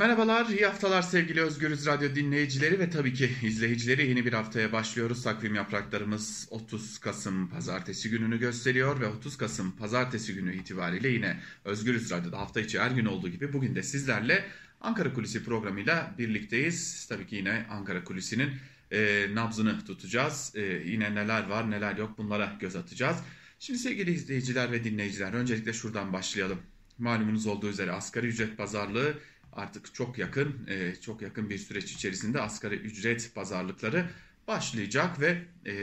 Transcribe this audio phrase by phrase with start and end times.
[0.00, 4.08] Merhabalar, iyi haftalar sevgili Özgürüz Radyo dinleyicileri ve tabii ki izleyicileri.
[4.08, 5.22] Yeni bir haftaya başlıyoruz.
[5.22, 12.10] Takvim yapraklarımız 30 Kasım pazartesi gününü gösteriyor ve 30 Kasım pazartesi günü itibariyle yine Özgürüz
[12.10, 14.44] Radyo'da hafta içi her gün olduğu gibi bugün de sizlerle
[14.80, 17.06] Ankara Kulisi programıyla birlikteyiz.
[17.08, 18.50] Tabii ki yine Ankara Kulisi'nin
[18.92, 20.52] e, nabzını tutacağız.
[20.54, 23.16] E, yine neler var neler yok bunlara göz atacağız.
[23.58, 26.58] Şimdi sevgili izleyiciler ve dinleyiciler öncelikle şuradan başlayalım.
[26.98, 29.14] Malumunuz olduğu üzere asgari ücret pazarlığı
[29.52, 34.10] artık çok yakın, e, çok yakın bir süreç içerisinde asgari ücret pazarlıkları
[34.48, 35.74] başlayacak ve e,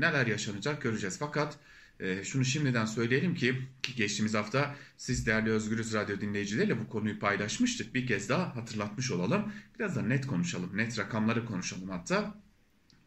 [0.00, 1.16] neler yaşanacak göreceğiz.
[1.18, 1.58] Fakat
[2.00, 3.54] e, şunu şimdiden söyleyelim ki,
[3.96, 7.94] geçtiğimiz hafta siz değerli Özgürüz Radyo dinleyicileriyle bu konuyu paylaşmıştık.
[7.94, 9.52] Bir kez daha hatırlatmış olalım.
[9.78, 12.34] Biraz da net konuşalım, net rakamları konuşalım hatta.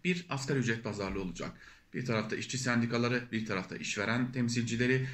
[0.04, 1.52] Bir asgari ücret pazarlığı olacak.
[1.94, 5.08] Bir tarafta işçi sendikaları, bir tarafta işveren temsilcileri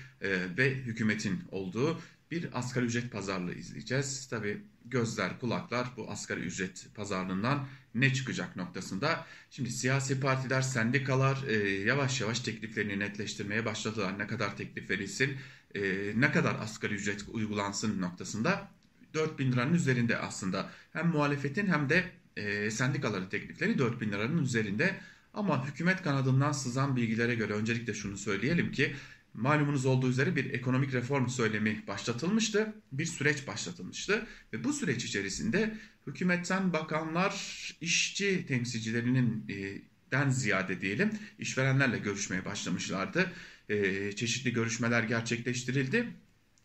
[0.57, 2.01] ve hükümetin olduğu
[2.33, 4.27] bir asgari ücret pazarlığı izleyeceğiz.
[4.27, 9.25] Tabi gözler, kulaklar bu asgari ücret pazarlığından ne çıkacak noktasında.
[9.51, 14.19] Şimdi siyasi partiler, sendikalar e, yavaş yavaş tekliflerini netleştirmeye başladılar.
[14.19, 15.37] Ne kadar teklif verilsin,
[15.75, 15.81] e,
[16.15, 18.71] ne kadar asgari ücret uygulansın noktasında
[19.13, 20.69] 4 bin liranın üzerinde aslında.
[20.93, 22.03] Hem muhalefetin hem de
[22.37, 24.95] e, sendikaların teklifleri 4 bin liranın üzerinde.
[25.33, 28.95] Ama hükümet kanadından sızan bilgilere göre öncelikle şunu söyleyelim ki
[29.33, 32.73] malumunuz olduğu üzere bir ekonomik reform söylemi başlatılmıştı.
[32.91, 37.33] Bir süreç başlatılmıştı ve bu süreç içerisinde hükümetten bakanlar
[37.81, 39.81] işçi temsilcilerinin e,
[40.11, 43.31] den ziyade diyelim işverenlerle görüşmeye başlamışlardı.
[43.69, 46.07] E, çeşitli görüşmeler gerçekleştirildi.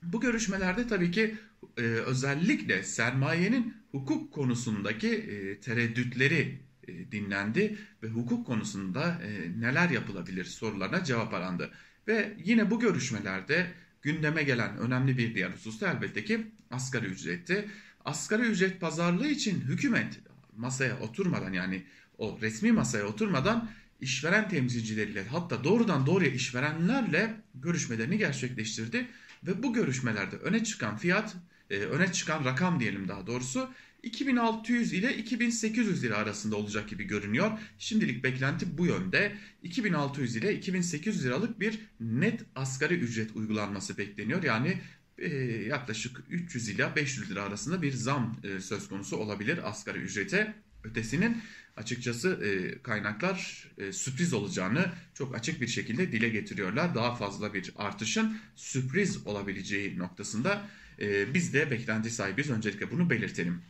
[0.03, 1.35] Bu görüşmelerde tabii ki
[1.77, 10.45] e, özellikle sermayenin hukuk konusundaki e, tereddütleri e, dinlendi ve hukuk konusunda e, neler yapılabilir
[10.45, 11.71] sorularına cevap arandı.
[12.09, 13.67] Ve yine bu görüşmelerde
[14.03, 17.69] gündeme gelen önemli bir diğer husus da elbette ki asgari ücretti.
[18.05, 20.21] Asgari ücret pazarlığı için hükümet
[20.57, 21.85] masaya oturmadan yani
[22.19, 23.71] o resmi masaya oturmadan
[24.01, 29.07] işveren temsilcileriyle hatta doğrudan doğruya işverenlerle görüşmelerini gerçekleştirdi.
[29.47, 31.37] Ve bu görüşmelerde öne çıkan fiyat,
[31.71, 33.71] e, öne çıkan rakam diyelim daha doğrusu
[34.03, 37.59] 2600 ile 2800 lira arasında olacak gibi görünüyor.
[37.79, 39.37] Şimdilik beklenti bu yönde.
[39.63, 44.43] 2600 ile 2800 liralık bir net asgari ücret uygulanması bekleniyor.
[44.43, 44.79] Yani
[45.19, 45.29] e,
[45.69, 50.55] yaklaşık 300 ile 500 lira arasında bir zam e, söz konusu olabilir asgari ücrete.
[50.85, 51.43] Ötesinin
[51.77, 56.95] açıkçası e, kaynaklar e, sürpriz olacağını çok açık bir şekilde dile getiriyorlar.
[56.95, 60.69] Daha fazla bir artışın sürpriz olabileceği noktasında
[61.01, 62.51] e, biz de beklenti sahibiz.
[62.51, 63.63] Öncelikle bunu belirtelim.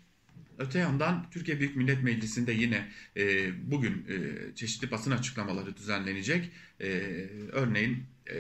[0.58, 6.50] Öte yandan Türkiye Büyük Millet Meclisi'nde yine e, bugün e, çeşitli basın açıklamaları düzenlenecek.
[6.80, 6.88] E,
[7.52, 8.36] örneğin e,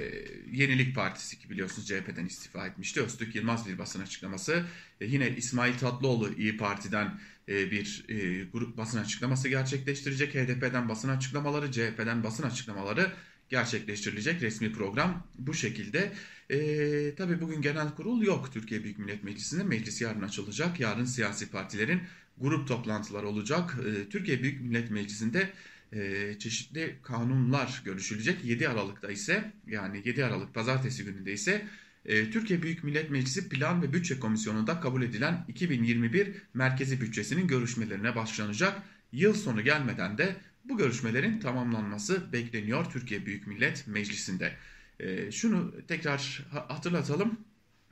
[0.52, 3.02] Yenilik Partisi ki biliyorsunuz CHP'den istifa etmişti.
[3.02, 4.64] Öztürk Yılmaz bir basın açıklaması.
[5.00, 10.34] E, yine İsmail Tatlıoğlu İyi Parti'den bir e, grup basın açıklaması gerçekleştirecek.
[10.34, 13.12] HDP'den basın açıklamaları, CHP'den basın açıklamaları
[13.48, 16.12] gerçekleştirilecek resmi program bu şekilde.
[16.50, 19.64] E, tabii bugün genel kurul yok Türkiye Büyük Millet Meclisi'nde.
[19.64, 20.80] Meclis yarın açılacak.
[20.80, 22.00] Yarın siyasi partilerin
[22.38, 23.76] grup toplantıları olacak.
[23.86, 25.50] E, Türkiye Büyük Millet Meclisi'nde
[25.92, 28.44] e, çeşitli kanunlar görüşülecek.
[28.44, 31.66] 7 Aralık'ta ise yani 7 Aralık pazartesi gününde ise e,
[32.04, 38.82] Türkiye Büyük Millet Meclisi Plan ve Bütçe Komisyonu'nda kabul edilen 2021 merkezi bütçesinin görüşmelerine başlanacak.
[39.12, 44.52] Yıl sonu gelmeden de bu görüşmelerin tamamlanması bekleniyor Türkiye Büyük Millet Meclisi'nde.
[45.00, 47.38] E, şunu tekrar hatırlatalım.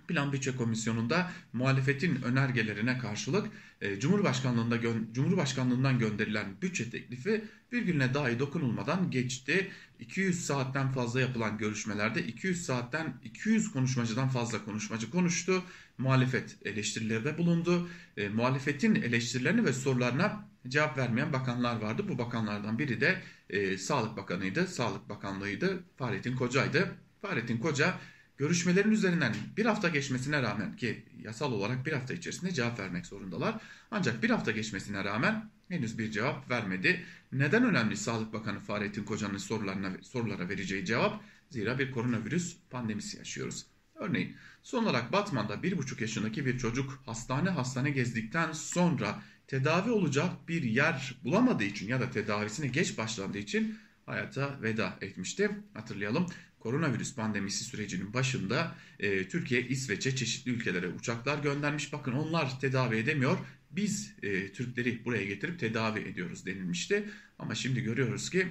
[0.09, 3.51] Plan Bütçe Komisyonu'nda muhalefetin önergelerine karşılık
[3.81, 4.81] e, Cumhurbaşkanlığında
[5.13, 9.71] Cumhurbaşkanlığından gönderilen bütçe teklifi virgülüne dahi dokunulmadan geçti.
[10.01, 15.63] 200 saatten fazla yapılan görüşmelerde 200 saatten 200 konuşmacıdan fazla konuşmacı konuştu.
[15.99, 17.89] Muhalefet eleştirilerde bulundu.
[18.17, 22.09] E, muhalefetin eleştirilerini ve sorularına cevap vermeyen bakanlar vardı.
[22.09, 24.67] Bu bakanlardan biri de e, Sağlık Bakanı'ydı.
[24.67, 25.85] Sağlık Bakanlığı'ydı.
[25.97, 26.95] Fahrettin Koca'ydı.
[27.23, 27.95] Fahrettin Koca
[28.39, 33.55] görüşmelerin üzerinden bir hafta geçmesine rağmen ki yasal olarak bir hafta içerisinde cevap vermek zorundalar.
[33.91, 37.05] Ancak bir hafta geçmesine rağmen henüz bir cevap vermedi.
[37.33, 41.25] Neden önemli Sağlık Bakanı Fahrettin Koca'nın sorularına, sorulara vereceği cevap?
[41.51, 43.67] Zira bir koronavirüs pandemisi yaşıyoruz.
[43.95, 50.63] Örneğin son olarak Batman'da 1,5 yaşındaki bir çocuk hastane hastane gezdikten sonra tedavi olacak bir
[50.63, 55.51] yer bulamadığı için ya da tedavisine geç başlandığı için hayata veda etmişti.
[55.75, 56.27] Hatırlayalım
[56.61, 61.93] koronavirüs pandemisi sürecinin başında e, Türkiye, İsveç'e çeşitli ülkelere uçaklar göndermiş.
[61.93, 63.39] Bakın onlar tedavi edemiyor.
[63.77, 67.05] Biz e, Türkleri buraya getirip tedavi ediyoruz denilmişti.
[67.39, 68.47] Ama şimdi görüyoruz ki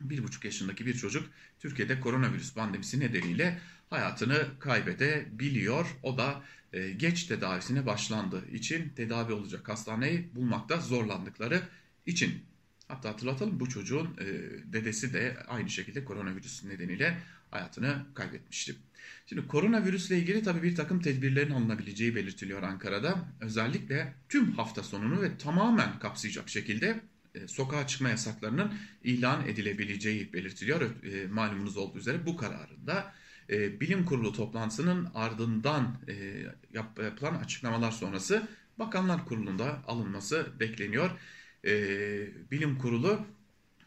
[0.00, 3.58] bir buçuk yaşındaki bir çocuk Türkiye'de koronavirüs pandemisi nedeniyle
[3.90, 5.86] hayatını kaybedebiliyor.
[6.02, 11.62] O da e, geç tedavisine başlandığı için tedavi olacak hastaneyi bulmakta zorlandıkları
[12.06, 12.53] için.
[12.88, 14.26] Hatta hatırlatalım bu çocuğun e,
[14.72, 17.18] dedesi de aynı şekilde koronavirüs nedeniyle
[17.50, 18.74] hayatını kaybetmişti.
[19.26, 23.28] Şimdi koronavirüsle ilgili tabii bir takım tedbirlerin alınabileceği belirtiliyor Ankara'da.
[23.40, 27.00] Özellikle tüm hafta sonunu ve tamamen kapsayacak şekilde
[27.34, 30.80] e, sokağa çıkma yasaklarının ilan edilebileceği belirtiliyor.
[30.80, 33.14] E, malumunuz olduğu üzere bu kararında
[33.50, 35.96] e, bilim kurulu toplantısının ardından
[36.72, 38.48] yapılan açıklamalar sonrası
[38.78, 41.10] Bakanlar Kurulu'nda alınması bekleniyor.
[42.50, 43.26] Bilim kurulu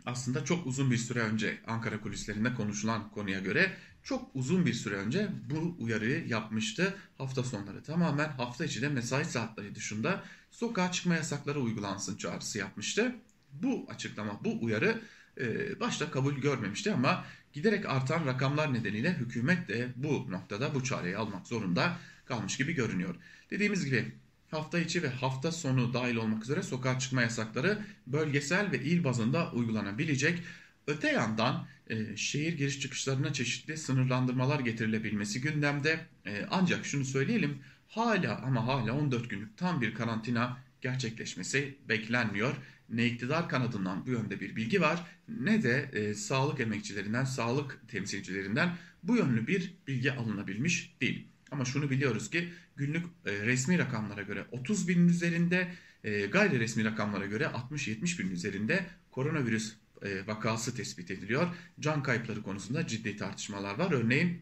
[0.06, 4.96] aslında çok uzun bir süre önce Ankara kulislerinde konuşulan konuya göre çok uzun bir süre
[4.96, 6.96] önce bu uyarıyı yapmıştı.
[7.18, 13.16] Hafta sonları tamamen hafta içi de mesai saatleri dışında sokağa çıkma yasakları uygulansın çağrısı yapmıştı.
[13.54, 15.02] Bu açıklama, bu uyarı
[15.40, 21.18] e, başta kabul görmemişti ama giderek artan rakamlar nedeniyle hükümet de bu noktada bu çareyi
[21.18, 23.16] almak zorunda kalmış gibi görünüyor.
[23.52, 24.12] Dediğimiz gibi
[24.52, 29.52] hafta içi ve hafta sonu dahil olmak üzere sokağa çıkma yasakları bölgesel ve il bazında
[29.52, 30.44] uygulanabilecek.
[30.88, 36.00] Öte yandan e, şehir giriş çıkışlarına çeşitli sınırlandırmalar getirilebilmesi gündemde.
[36.26, 42.56] E, ancak şunu söyleyelim hala ama hala 14 günlük tam bir karantina gerçekleşmesi beklenmiyor
[42.90, 48.78] ne iktidar kanadından bu yönde bir bilgi var ne de e, sağlık emekçilerinden, sağlık temsilcilerinden
[49.04, 51.28] bu yönlü bir bilgi alınabilmiş değil.
[51.52, 55.68] Ama şunu biliyoruz ki günlük e, resmi rakamlara göre 30 binin üzerinde,
[56.04, 61.48] e, gayri resmi rakamlara göre 60-70 binin üzerinde koronavirüs e, vakası tespit ediliyor.
[61.80, 63.92] Can kayıpları konusunda ciddi tartışmalar var.
[63.92, 64.42] Örneğin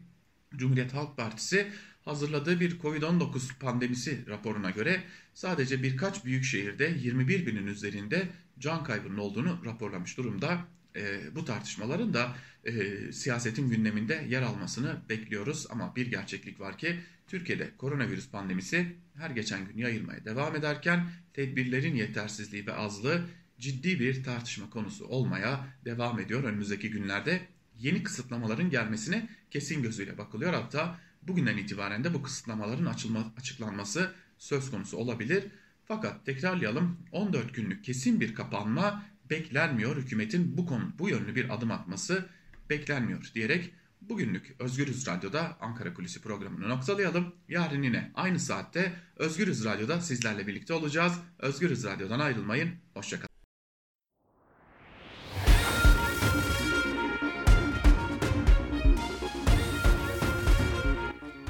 [0.56, 1.72] Cumhuriyet Halk Partisi
[2.04, 5.02] hazırladığı bir Covid-19 pandemisi raporuna göre
[5.34, 10.66] sadece birkaç büyük şehirde 21 binin üzerinde can kaybının olduğunu raporlamış durumda.
[10.96, 12.72] E, bu tartışmaların da e,
[13.12, 15.66] siyasetin gündeminde yer almasını bekliyoruz.
[15.70, 21.94] Ama bir gerçeklik var ki Türkiye'de koronavirüs pandemisi her geçen gün yayılmaya devam ederken tedbirlerin
[21.94, 23.22] yetersizliği ve azlığı
[23.58, 26.44] ciddi bir tartışma konusu olmaya devam ediyor.
[26.44, 27.40] Önümüzdeki günlerde
[27.78, 30.54] yeni kısıtlamaların gelmesine kesin gözüyle bakılıyor.
[30.54, 35.44] Hatta bugünden itibaren de bu kısıtlamaların açılma, açıklanması söz konusu olabilir.
[35.84, 39.96] Fakat tekrarlayalım 14 günlük kesin bir kapanma beklenmiyor.
[39.96, 42.28] Hükümetin bu konu bu yönlü bir adım atması
[42.70, 47.34] beklenmiyor diyerek bugünlük Özgürüz Radyo'da Ankara Kulisi programını noktalayalım.
[47.48, 51.12] Yarın yine aynı saatte Özgürüz Radyo'da sizlerle birlikte olacağız.
[51.38, 52.70] Özgürüz Radyo'dan ayrılmayın.
[52.94, 53.36] Hoşçakalın.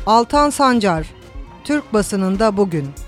[0.07, 1.07] Altan Sancar,
[1.65, 3.06] Türk basınında bugün.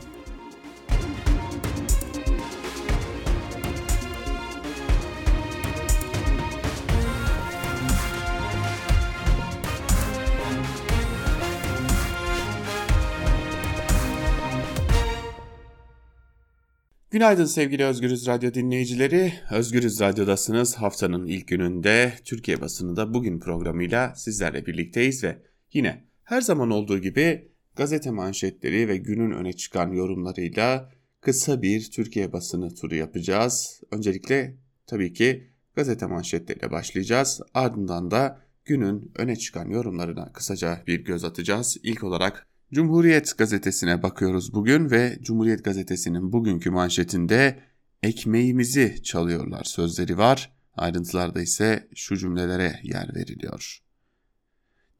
[17.18, 19.32] Günaydın sevgili Özgürüz Radyo dinleyicileri.
[19.50, 20.74] Özgürüz Radyo'dasınız.
[20.74, 25.42] Haftanın ilk gününde Türkiye basınında bugün programıyla sizlerle birlikteyiz ve
[25.72, 30.90] yine her zaman olduğu gibi gazete manşetleri ve günün öne çıkan yorumlarıyla
[31.20, 33.80] kısa bir Türkiye basını turu yapacağız.
[33.90, 37.40] Öncelikle tabii ki gazete manşetleriyle başlayacağız.
[37.54, 41.76] Ardından da günün öne çıkan yorumlarına kısaca bir göz atacağız.
[41.82, 47.58] İlk olarak Cumhuriyet gazetesine bakıyoruz bugün ve Cumhuriyet gazetesinin bugünkü manşetinde
[48.02, 50.52] ekmeğimizi çalıyorlar sözleri var.
[50.76, 53.78] Ayrıntılarda ise şu cümlelere yer veriliyor.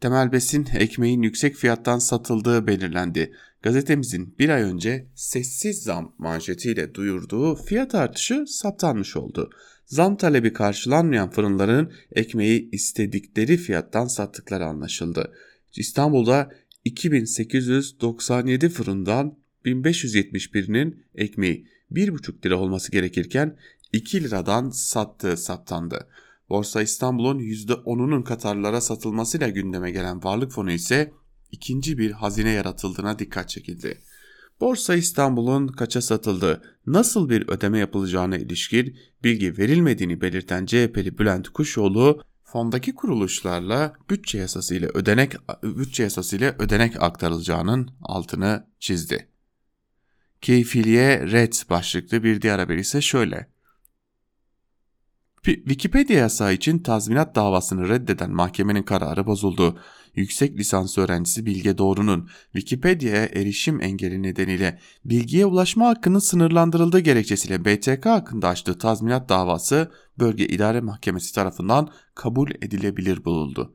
[0.01, 3.33] Temel besin ekmeğin yüksek fiyattan satıldığı belirlendi.
[3.63, 9.51] Gazetemizin bir ay önce sessiz zam manşetiyle duyurduğu fiyat artışı saptanmış oldu.
[9.87, 15.33] Zam talebi karşılanmayan fırınların ekmeği istedikleri fiyattan sattıkları anlaşıldı.
[15.77, 16.51] İstanbul'da
[16.89, 23.57] 2897 fırından 1571'inin ekmeği 1,5 lira olması gerekirken
[23.93, 26.09] 2 liradan sattığı saptandı.
[26.49, 31.13] Borsa İstanbul'un %10'unun Katarlara satılmasıyla gündeme gelen varlık fonu ise
[31.53, 33.99] ikinci bir hazine yaratıldığına dikkat çekildi.
[34.61, 42.23] Borsa İstanbul'un kaça satıldığı, nasıl bir ödeme yapılacağına ilişkin bilgi verilmediğini belirten CHP'li Bülent Kuşoğlu,
[42.53, 49.29] fondaki kuruluşlarla bütçe yasası ile ödenek bütçe yasası ile ödenek aktarılacağının altını çizdi.
[50.41, 53.58] Keyfiliye red başlıklı bir diğer haber ise şöyle.
[55.45, 59.79] Wikipedia yasağı için tazminat davasını reddeden mahkemenin kararı bozuldu.
[60.15, 68.07] Yüksek lisans öğrencisi Bilge Doğru'nun Wikipedia'ya erişim engeli nedeniyle bilgiye ulaşma hakkının sınırlandırıldığı gerekçesiyle BTK
[68.07, 73.75] hakkında açtığı tazminat davası Bölge İdare Mahkemesi tarafından kabul edilebilir bulundu.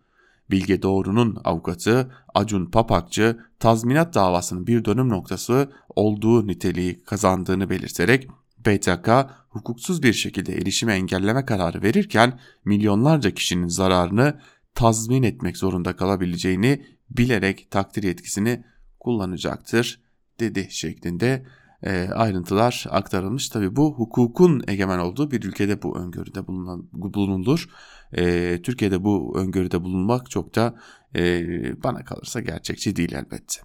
[0.52, 8.28] Bilge Doğru'nun avukatı Acun Papakçı tazminat davasının bir dönüm noktası olduğu niteliği kazandığını belirterek
[8.66, 9.10] BTK
[9.54, 14.40] hukuksuz bir şekilde erişime engelleme kararı verirken milyonlarca kişinin zararını
[14.76, 18.64] tazmin etmek zorunda kalabileceğini bilerek takdir yetkisini
[19.00, 20.02] kullanacaktır
[20.40, 21.46] dedi şeklinde
[21.84, 23.50] e, ayrıntılar aktarılmış.
[23.50, 27.70] Tabi bu hukukun egemen olduğu bir ülkede bu öngörüde bulunan, bulunulur.
[28.14, 30.76] E, Türkiye'de bu öngörüde bulunmak çok da
[31.16, 31.44] e,
[31.84, 33.62] bana kalırsa gerçekçi değil elbette.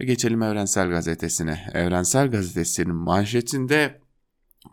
[0.00, 1.70] Ve geçelim Evrensel Gazetesi'ne.
[1.74, 4.00] Evrensel Gazetesi'nin manşetinde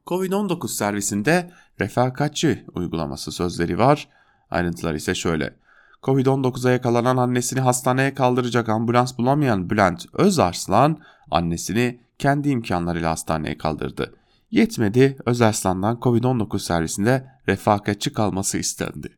[0.07, 4.07] Covid-19 servisinde refakatçi uygulaması sözleri var.
[4.51, 5.55] Ayrıntılar ise şöyle.
[6.03, 10.97] Covid-19'a yakalanan annesini hastaneye kaldıracak ambulans bulamayan Bülent Özarslan
[11.31, 14.15] annesini kendi imkanlarıyla hastaneye kaldırdı.
[14.51, 19.17] Yetmedi Özarslan'dan Covid-19 servisinde refakatçi kalması istendi.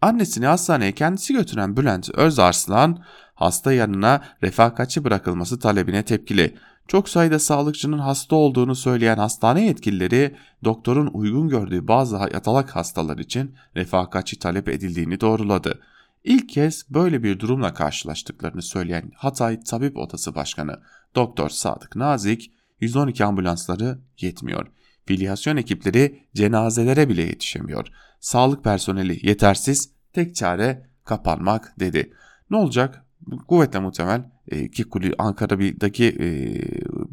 [0.00, 3.04] Annesini hastaneye kendisi götüren Bülent Özarslan
[3.34, 6.56] hasta yanına refakatçi bırakılması talebine tepkili.
[6.88, 13.54] Çok sayıda sağlıkçının hasta olduğunu söyleyen hastane yetkilileri doktorun uygun gördüğü bazı yatalak hastalar için
[13.76, 15.80] refakatçi talep edildiğini doğruladı.
[16.24, 20.80] İlk kez böyle bir durumla karşılaştıklarını söyleyen Hatay Tabip Odası Başkanı
[21.14, 24.66] Doktor Sadık Nazik 112 ambulansları yetmiyor.
[25.06, 27.86] Filyasyon ekipleri cenazelere bile yetişemiyor.
[28.20, 32.12] Sağlık personeli yetersiz, tek çare kapanmak dedi.
[32.50, 33.06] Ne olacak?
[33.48, 34.84] kuvvetle muhtemel e, ki
[35.18, 36.28] Ankara'daki e,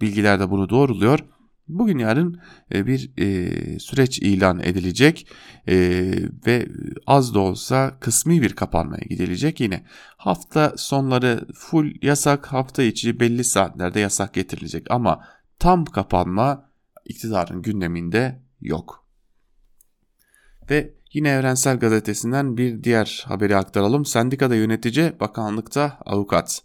[0.01, 1.19] bilgiler de bunu doğruluyor.
[1.67, 2.41] Bugün yarın
[2.73, 5.27] e, bir e, süreç ilan edilecek
[5.67, 5.75] e,
[6.47, 6.67] ve
[7.07, 9.59] az da olsa kısmi bir kapanmaya gidilecek.
[9.59, 9.85] Yine
[10.17, 15.25] hafta sonları full yasak hafta içi belli saatlerde yasak getirilecek ama
[15.59, 16.69] tam kapanma
[17.05, 19.07] iktidarın gündeminde yok.
[20.69, 24.05] Ve Yine Evrensel Gazetesi'nden bir diğer haberi aktaralım.
[24.05, 26.61] Sendikada yönetici, bakanlıkta avukat.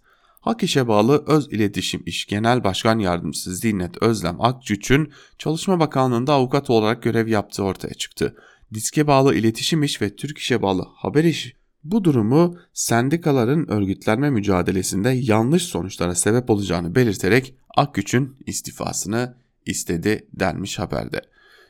[0.49, 6.71] Hak işe bağlı Öz İletişim İş Genel Başkan Yardımcısı Zinnet Özlem Akçüç'ün Çalışma Bakanlığı'nda avukat
[6.71, 8.37] olarak görev yaptığı ortaya çıktı.
[8.75, 15.09] Diske bağlı iletişim iş ve Türk işe bağlı haber iş bu durumu sendikaların örgütlenme mücadelesinde
[15.09, 19.35] yanlış sonuçlara sebep olacağını belirterek Akgüç'ün istifasını
[19.67, 21.21] istedi denmiş haberde.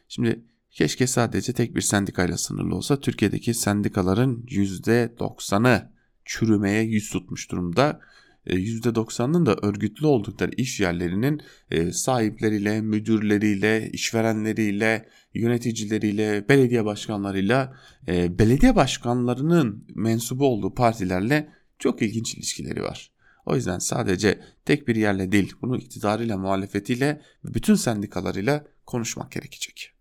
[0.09, 3.01] Şimdi Keşke sadece tek bir sendikayla sınırlı olsa.
[3.01, 5.91] Türkiye'deki sendikaların %90'ı
[6.25, 8.01] çürümeye yüz tutmuş durumda.
[8.49, 11.41] %90'ının e, da örgütlü oldukları iş yerlerinin
[11.71, 17.77] e, sahipleriyle, müdürleriyle, işverenleriyle, yöneticileriyle, belediye başkanlarıyla,
[18.09, 23.11] e, belediye başkanlarının mensubu olduğu partilerle çok ilginç ilişkileri var.
[23.47, 29.93] O yüzden sadece tek bir yerle değil, bunu iktidarıyla, muhalefetiyle, bütün sendikalarıyla konuşmak gerekecek.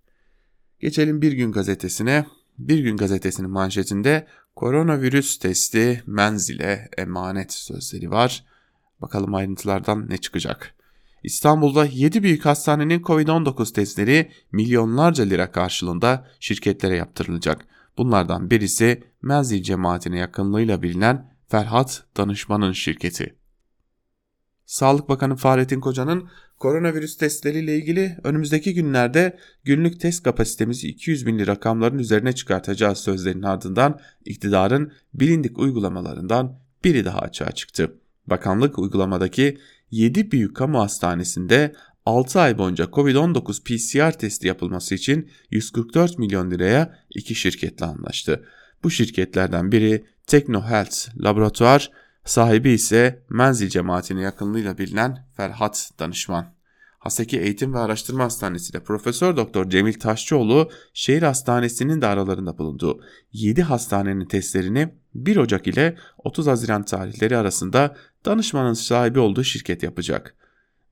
[0.80, 2.26] Geçelim Bir Gün Gazetesi'ne.
[2.58, 4.28] Bir Gün Gazetesi'nin manşetinde
[4.58, 8.46] koronavirüs testi menzile emanet sözleri var.
[9.02, 10.76] Bakalım ayrıntılardan ne çıkacak.
[11.24, 17.66] İstanbul'da 7 büyük hastanenin Covid-19 testleri milyonlarca lira karşılığında şirketlere yaptırılacak.
[17.98, 23.36] Bunlardan birisi Menzil cemaatine yakınlığıyla bilinen Ferhat Danışman'ın şirketi.
[24.66, 32.00] Sağlık Bakanı Fahrettin Koca'nın koronavirüs testleriyle ilgili önümüzdeki günlerde günlük test kapasitemizi 200 binli rakamların
[32.00, 37.94] üzerine çıkartacağız sözlerinin ardından iktidarın bilindik uygulamalarından biri daha açığa çıktı.
[38.28, 39.58] Bakanlık uygulamadaki
[39.92, 47.00] 7 büyük kamu hastanesinde 6 ay boyunca Covid-19 PCR testi yapılması için 144 milyon liraya
[47.10, 48.46] iki şirketle anlaştı.
[48.84, 51.92] Bu şirketlerden biri TechnoHealth Laboratuvar
[52.28, 56.46] Sahibi ise Menzil cemaatine yakınlığıyla bilinen Ferhat Danışman.
[57.00, 63.02] Haseki Eğitim ve Araştırma Hastanesi'de Profesör Doktor Cemil Taşçıoğlu şehir hastanesinin de aralarında bulunduğu
[63.34, 70.36] 7 hastanenin testlerini 1 Ocak ile 30 Haziran tarihleri arasında danışmanın sahibi olduğu şirket yapacak.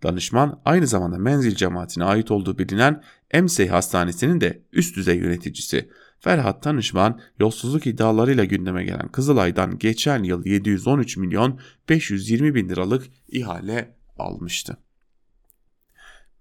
[0.04, 5.90] Danışman aynı zamanda Menzil cemaatine ait olduğu bilinen Emsey Hastanesi'nin de üst düzey yöneticisi.
[6.20, 13.96] Ferhat Tanışman yolsuzluk iddialarıyla gündeme gelen Kızılay'dan geçen yıl 713 milyon 520 bin liralık ihale
[14.18, 14.78] almıştı.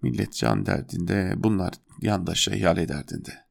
[0.03, 3.45] Millet can derdinde bunlar yandaşa ihale derdinde.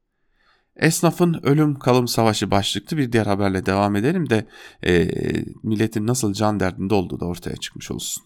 [0.76, 4.48] Esnafın ölüm kalım savaşı başlıklı bir diğer haberle devam edelim de
[4.86, 5.10] e,
[5.64, 8.24] milletin nasıl can derdinde olduğu da ortaya çıkmış olsun.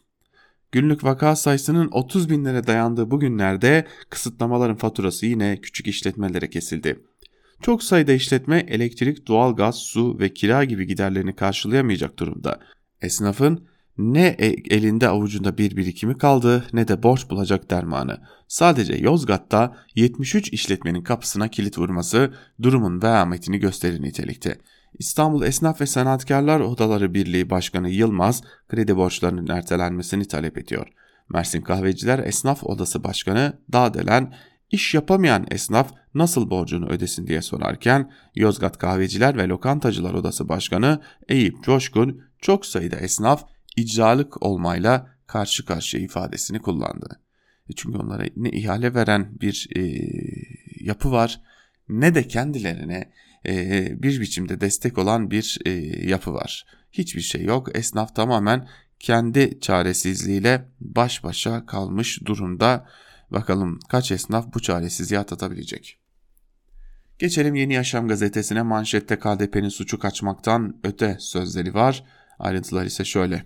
[0.72, 7.04] Günlük vaka sayısının 30 binlere dayandığı bu günlerde kısıtlamaların faturası yine küçük işletmelere kesildi.
[7.62, 12.60] Çok sayıda işletme elektrik, doğalgaz, su ve kira gibi giderlerini karşılayamayacak durumda.
[13.02, 14.46] Esnafın ne e,
[14.76, 18.18] elinde avucunda bir birikimi kaldı ne de borç bulacak dermanı.
[18.48, 24.58] Sadece Yozgat'ta 73 işletmenin kapısına kilit vurması durumun vehametini gösterir nitelikte.
[25.00, 30.88] İstanbul Esnaf ve Sanatkarlar Odaları Birliği Başkanı Yılmaz kredi borçlarının ertelenmesini talep ediyor.
[31.30, 34.34] Mersin Kahveciler Esnaf Odası Başkanı Dağdelen
[34.72, 41.64] iş yapamayan esnaf nasıl borcunu ödesin diye sorarken Yozgat Kahveciler ve Lokantacılar Odası Başkanı Eyüp
[41.64, 43.44] Coşkun çok sayıda esnaf
[43.76, 47.20] icralık olmayla karşı karşıya ifadesini kullandı.
[47.70, 49.82] E çünkü onlara ne ihale veren bir e,
[50.80, 51.42] yapı var
[51.90, 53.12] ne de kendilerine
[53.46, 55.72] e, bir biçimde destek olan bir e,
[56.08, 56.66] yapı var.
[56.92, 57.78] Hiçbir şey yok.
[57.78, 58.68] Esnaf tamamen
[59.00, 62.88] kendi çaresizliğiyle baş başa kalmış durumda.
[63.32, 66.00] Bakalım kaç esnaf bu çaresizliği atlatabilecek.
[67.20, 72.04] Geçelim Yeni Yaşam gazetesine manşette KDP'nin suçu kaçmaktan öte sözleri var.
[72.40, 73.46] Ayrıntılar ise şöyle.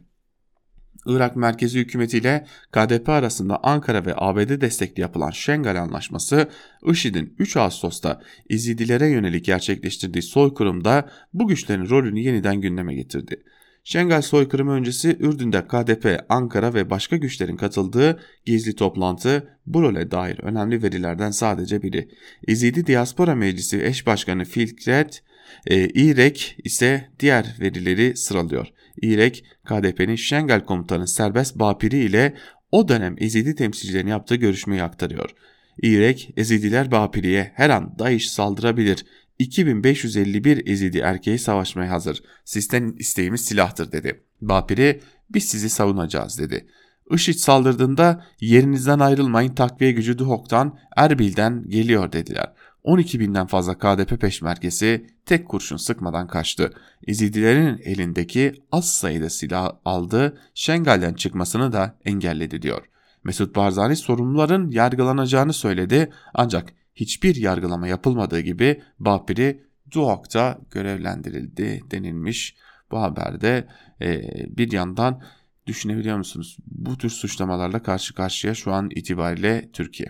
[1.06, 6.50] Irak merkezi hükümetiyle KDP arasında Ankara ve ABD destekli yapılan Şengal Anlaşması,
[6.86, 13.44] IŞİD'in 3 Ağustos'ta İzidilere yönelik gerçekleştirdiği soykırımda bu güçlerin rolünü yeniden gündeme getirdi.
[13.84, 20.40] Şengal soykırımı öncesi Ürdün'de KDP, Ankara ve başka güçlerin katıldığı gizli toplantı bu role dair
[20.40, 22.10] önemli verilerden sadece biri.
[22.48, 25.24] İzidi Diaspora Meclisi eş başkanı Fikret
[25.68, 28.68] e, İrek ise diğer verileri sıralıyor.
[29.02, 32.34] İrek, KDP'nin Şengal komutanı Serbest Bapiri ile
[32.72, 35.36] o dönem Ezidi temsilcilerini yaptığı görüşmeyi aktarıyor.
[35.82, 39.06] İrek, Ezidiler Bapiri'ye her an DAEŞ saldırabilir.
[39.42, 42.24] 2551 Ezidi erkeği savaşmaya hazır.
[42.46, 44.24] Sizden isteğimiz silahtır dedi.
[44.42, 46.68] Bapiri, biz sizi savunacağız dedi.
[47.12, 52.54] IŞİD saldırdığında yerinizden ayrılmayın takviye gücü Duhok'tan Erbil'den geliyor dediler.
[52.84, 56.74] 12 binden fazla KDP peşmergesi tek kurşun sıkmadan kaçtı.
[57.08, 62.86] İzidilerin elindeki az sayıda silah aldı, Şengal'den çıkmasını da engelledi diyor.
[63.24, 72.56] Mesut Barzani sorumluların yargılanacağını söyledi ancak hiçbir yargılama yapılmadığı gibi Bapiri Duhok'ta görevlendirildi denilmiş.
[72.92, 73.68] Bu haberde
[74.02, 74.22] e,
[74.58, 75.24] bir yandan
[75.68, 76.58] düşünebiliyor musunuz?
[76.66, 80.10] Bu tür suçlamalarla karşı karşıya şu an itibariyle Türkiye.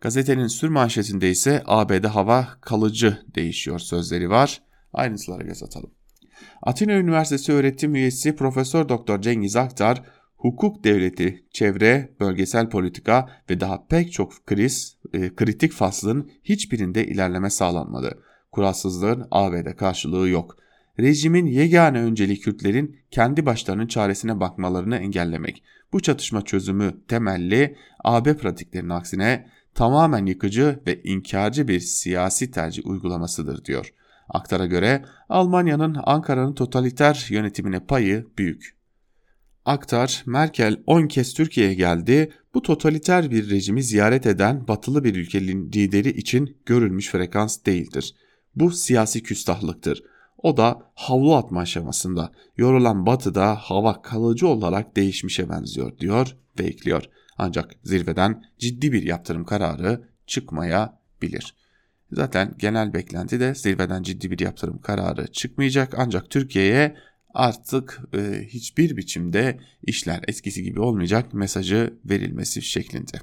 [0.00, 4.62] Gazetenin sür manşetinde ise ABD hava kalıcı değişiyor sözleri var.
[4.92, 5.90] Ayrıntılara göz atalım.
[6.62, 10.02] Atina Üniversitesi öğretim üyesi Profesör Doktor Cengiz Aktar,
[10.40, 17.50] hukuk devleti, çevre, bölgesel politika ve daha pek çok kriz, e, kritik faslın hiçbirinde ilerleme
[17.50, 18.18] sağlanmadı.
[18.52, 20.56] Kuralsızlığın ABD karşılığı yok.
[21.00, 25.62] Rejimin yegane önceliği Kürtlerin kendi başlarının çaresine bakmalarını engellemek.
[25.92, 33.64] Bu çatışma çözümü temelli AB pratiklerinin aksine tamamen yıkıcı ve inkarcı bir siyasi tercih uygulamasıdır
[33.64, 33.94] diyor.
[34.28, 38.79] Aktara göre Almanya'nın Ankara'nın totaliter yönetimine payı büyük.
[39.70, 45.72] Aktar, Merkel 10 kez Türkiye'ye geldi, bu totaliter bir rejimi ziyaret eden batılı bir ülkenin
[45.72, 48.14] lideri için görülmüş frekans değildir.
[48.56, 50.02] Bu siyasi küstahlıktır.
[50.38, 52.32] O da havlu atma aşamasında.
[52.56, 57.04] Yorulan batıda hava kalıcı olarak değişmişe benziyor diyor ve ekliyor.
[57.38, 61.54] Ancak zirveden ciddi bir yaptırım kararı çıkmayabilir.
[62.12, 66.96] Zaten genel beklenti de zirveden ciddi bir yaptırım kararı çıkmayacak ancak Türkiye'ye
[67.34, 73.18] artık e, hiçbir biçimde işler eskisi gibi olmayacak mesajı verilmesi şeklinde.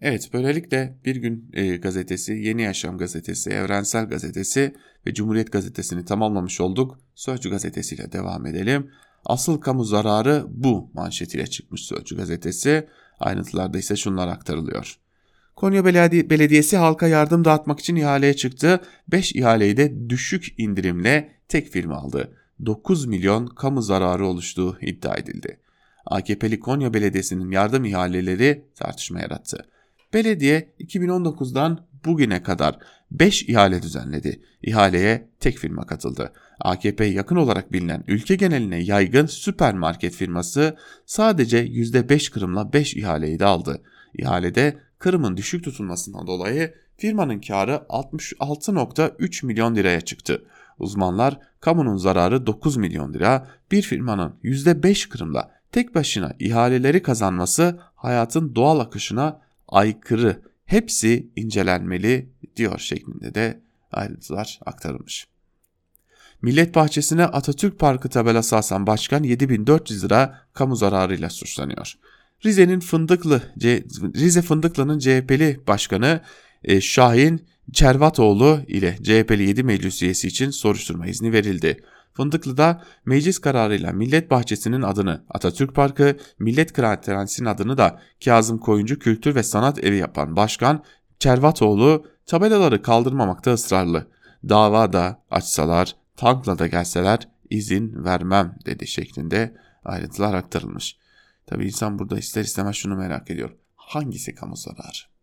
[0.00, 4.74] Evet böylelikle Bir Gün e, gazetesi, Yeni Yaşam gazetesi, Evrensel gazetesi
[5.06, 6.98] ve Cumhuriyet gazetesini tamamlamış olduk.
[7.14, 8.90] Sözcü gazetesiyle devam edelim.
[9.24, 12.88] Asıl kamu zararı bu manşetiyle çıkmış Sözcü gazetesi.
[13.20, 14.98] Ayrıntılarda ise şunlar aktarılıyor.
[15.56, 18.80] Konya Belediyesi halka yardım dağıtmak için ihaleye çıktı.
[19.08, 22.32] 5 ihaleyi de düşük indirimle tek firma aldı.
[22.66, 25.60] 9 milyon kamu zararı oluştuğu iddia edildi.
[26.06, 29.66] AKP'li Konya Belediyesi'nin yardım ihaleleri tartışma yarattı.
[30.14, 32.78] Belediye 2019'dan bugüne kadar
[33.10, 34.42] 5 ihale düzenledi.
[34.62, 36.32] İhaleye tek firma katıldı.
[36.60, 43.44] AKP yakın olarak bilinen ülke geneline yaygın süpermarket firması sadece %5 kırımla 5 ihaleyi de
[43.44, 43.82] aldı.
[44.14, 50.44] İhalede kırımın düşük tutulmasından dolayı firmanın karı 66.3 milyon liraya çıktı.
[50.78, 58.54] Uzmanlar kamunun zararı 9 milyon lira, bir firmanın %5 kırımla tek başına ihaleleri kazanması hayatın
[58.54, 63.60] doğal akışına aykırı hepsi incelenmeli diyor şeklinde de
[63.92, 65.26] ayrıntılar aktarılmış.
[66.42, 71.94] Millet Bahçesi'ne Atatürk Parkı tabelası asan başkan 7400 lira kamu zararıyla suçlanıyor.
[72.44, 73.42] Rize'nin Fındıklı
[74.16, 76.20] Rize Fındıklı'nın CHP'li başkanı
[76.64, 81.84] e, Şahin Çervatoğlu ile CHP'li 7 meclis üyesi için soruşturma izni verildi.
[82.12, 89.34] Fındıklı'da meclis kararıyla Millet Bahçesi'nin adını Atatürk Parkı, Millet Kıraathanesi'nin adını da Kazım Koyuncu Kültür
[89.34, 90.84] ve Sanat Evi yapan başkan
[91.18, 94.06] Çervatoğlu tabelaları kaldırmamakta ısrarlı.
[94.48, 100.96] Dava da açsalar, tankla da gelseler izin vermem dedi şeklinde ayrıntılar aktarılmış.
[101.46, 103.50] Tabi insan burada ister istemez şunu merak ediyor.
[103.76, 105.13] Hangisi kamu zararı?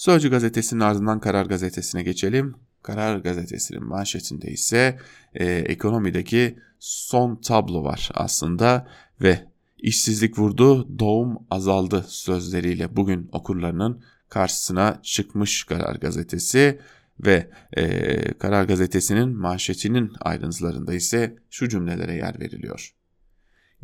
[0.00, 2.54] Sözcü gazetesinin ardından Karar gazetesine geçelim.
[2.82, 4.98] Karar gazetesinin manşetinde ise
[5.34, 8.88] e, ekonomideki son tablo var aslında
[9.22, 9.46] ve
[9.78, 16.80] işsizlik vurdu, doğum azaldı sözleriyle bugün okurlarının karşısına çıkmış Karar gazetesi
[17.26, 22.99] ve e, Karar gazetesinin manşetinin ayrıntılarında ise şu cümlelere yer veriliyor.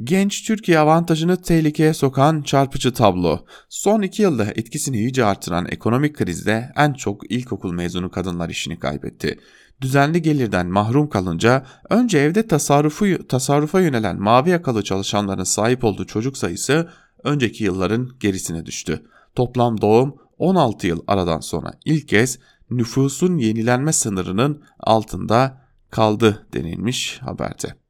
[0.05, 3.45] Genç Türkiye avantajını tehlikeye sokan çarpıcı tablo.
[3.69, 9.39] Son iki yılda etkisini iyice artıran ekonomik krizde en çok ilkokul mezunu kadınlar işini kaybetti.
[9.81, 16.37] Düzenli gelirden mahrum kalınca önce evde tasarrufu, tasarrufa yönelen mavi yakalı çalışanların sahip olduğu çocuk
[16.37, 16.89] sayısı
[17.25, 19.03] önceki yılların gerisine düştü.
[19.35, 22.39] Toplam doğum 16 yıl aradan sonra ilk kez
[22.71, 27.86] nüfusun yenilenme sınırının altında kaldı denilmiş haberde.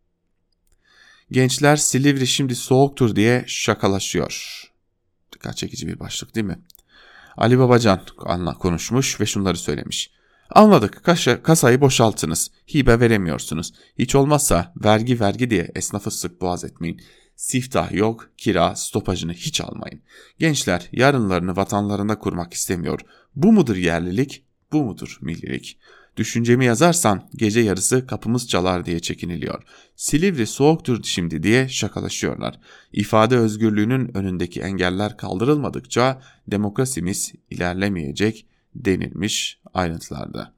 [1.30, 4.62] Gençler Silivri şimdi soğuktur diye şakalaşıyor.
[5.32, 6.58] Dikkat çekici bir başlık değil mi?
[7.36, 10.10] Ali Babacan anla konuşmuş ve şunları söylemiş.
[10.50, 12.50] Anladık kasa, kasayı boşaltınız.
[12.74, 13.72] Hibe veremiyorsunuz.
[13.98, 17.00] Hiç olmazsa vergi vergi diye esnafı sık boğaz etmeyin.
[17.36, 20.00] Siftah yok, kira, stopajını hiç almayın.
[20.38, 23.00] Gençler yarınlarını vatanlarında kurmak istemiyor.
[23.34, 25.78] Bu mudur yerlilik, bu mudur millilik?
[26.16, 29.62] Düşüncemi yazarsan gece yarısı kapımız çalar diye çekiniliyor.
[29.96, 32.60] Silivri soğuktur şimdi diye şakalaşıyorlar.
[32.92, 40.54] İfade özgürlüğünün önündeki engeller kaldırılmadıkça demokrasimiz ilerlemeyecek denilmiş ayrıntılarda.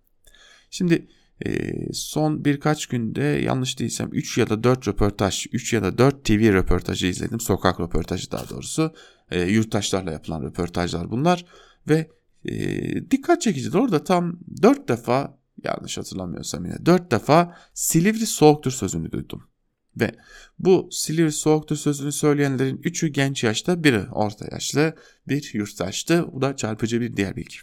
[0.71, 1.07] Şimdi
[1.47, 6.25] e, son birkaç günde yanlış değilsem 3 ya da 4 röportaj, 3 ya da 4
[6.25, 7.41] TV röportajı izledim.
[7.41, 8.95] Sokak röportajı daha doğrusu.
[9.31, 11.45] E, yurttaşlarla yapılan röportajlar bunlar
[11.89, 12.11] ve
[12.45, 13.79] e, dikkat çekicidir.
[13.79, 19.51] Orada tam 4 defa yanlış hatırlamıyorsam yine 4 defa Silivri soğuktur sözünü duydum.
[19.97, 20.13] Ve
[20.59, 24.95] bu Silivri soğuktur sözünü söyleyenlerin 3'ü genç yaşta, biri orta yaşlı,
[25.29, 26.27] bir yurttaştı.
[26.33, 27.57] Bu da çarpıcı bir diğer bilgi.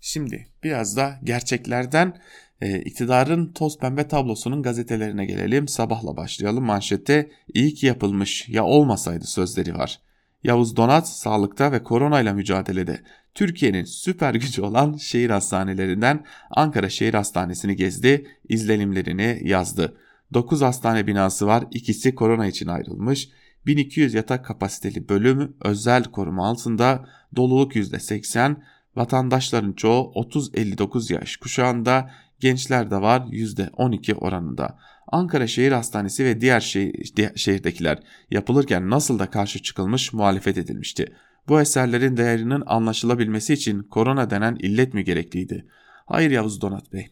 [0.00, 2.22] Şimdi biraz da gerçeklerden
[2.60, 5.68] e, iktidarın toz pembe tablosunun gazetelerine gelelim.
[5.68, 6.64] Sabahla başlayalım.
[6.64, 10.00] Manşette iyi ki yapılmış ya olmasaydı sözleri var.
[10.44, 13.00] Yavuz Donat sağlıkta ve koronayla mücadelede
[13.34, 19.96] Türkiye'nin süper gücü olan şehir hastanelerinden Ankara Şehir Hastanesi'ni gezdi, izlenimlerini yazdı.
[20.34, 23.28] 9 hastane binası var, ikisi korona için ayrılmış.
[23.66, 28.56] 1200 yatak kapasiteli bölüm özel koruma altında, doluluk %80,
[28.96, 34.78] vatandaşların çoğu 30-59 yaş kuşağında, gençler de var %12 oranında.
[35.12, 37.98] Ankara Şehir Hastanesi ve diğer şehir, şehirdekiler
[38.30, 41.14] yapılırken nasıl da karşı çıkılmış muhalefet edilmişti.
[41.48, 45.66] Bu eserlerin değerinin anlaşılabilmesi için korona denen illet mi gerekliydi?
[46.06, 47.08] Hayır Yavuz Donat Bey,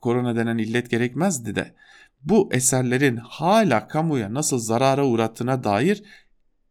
[0.00, 1.74] korona denen illet gerekmezdi de
[2.22, 6.02] bu eserlerin hala kamuya nasıl zarara uğrattığına dair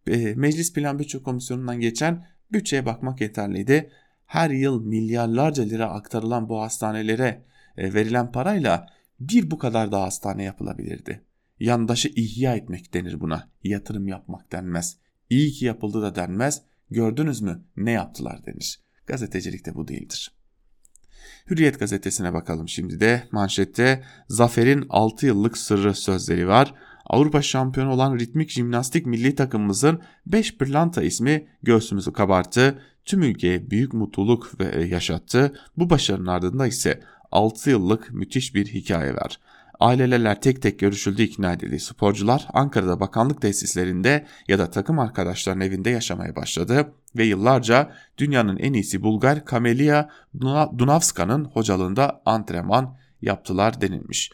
[0.07, 3.91] e, Meclis Plan Bütçe Komisyonu'ndan geçen bütçeye bakmak yeterliydi.
[4.25, 7.45] Her yıl milyarlarca lira aktarılan bu hastanelere
[7.77, 8.87] e, verilen parayla
[9.19, 11.21] bir bu kadar daha hastane yapılabilirdi.
[11.59, 13.49] Yandaşı ihya etmek denir buna.
[13.63, 14.97] Yatırım yapmak denmez.
[15.29, 16.61] İyi ki yapıldı da denmez.
[16.89, 18.79] Gördünüz mü ne yaptılar denir.
[19.07, 20.35] Gazetecilik de bu değildir.
[21.49, 26.73] Hürriyet gazetesine bakalım şimdi de manşette Zafer'in 6 yıllık sırrı sözleri var.
[27.05, 32.81] Avrupa şampiyonu olan ritmik jimnastik milli takımımızın 5 pırlanta ismi göğsümüzü kabarttı.
[33.05, 34.51] Tüm ülkeye büyük mutluluk
[34.89, 35.53] yaşattı.
[35.77, 37.01] Bu başarının ardında ise
[37.35, 39.39] 6 yıllık müthiş bir hikaye var.
[39.79, 41.79] Aileler tek tek görüşüldü ikna edildi.
[41.79, 48.73] Sporcular Ankara'da bakanlık tesislerinde ya da takım arkadaşlarının evinde yaşamaya başladı ve yıllarca dünyanın en
[48.73, 50.09] iyisi Bulgar Kamelia
[50.77, 54.31] Dunavska'nın hocalığında antrenman yaptılar denilmiş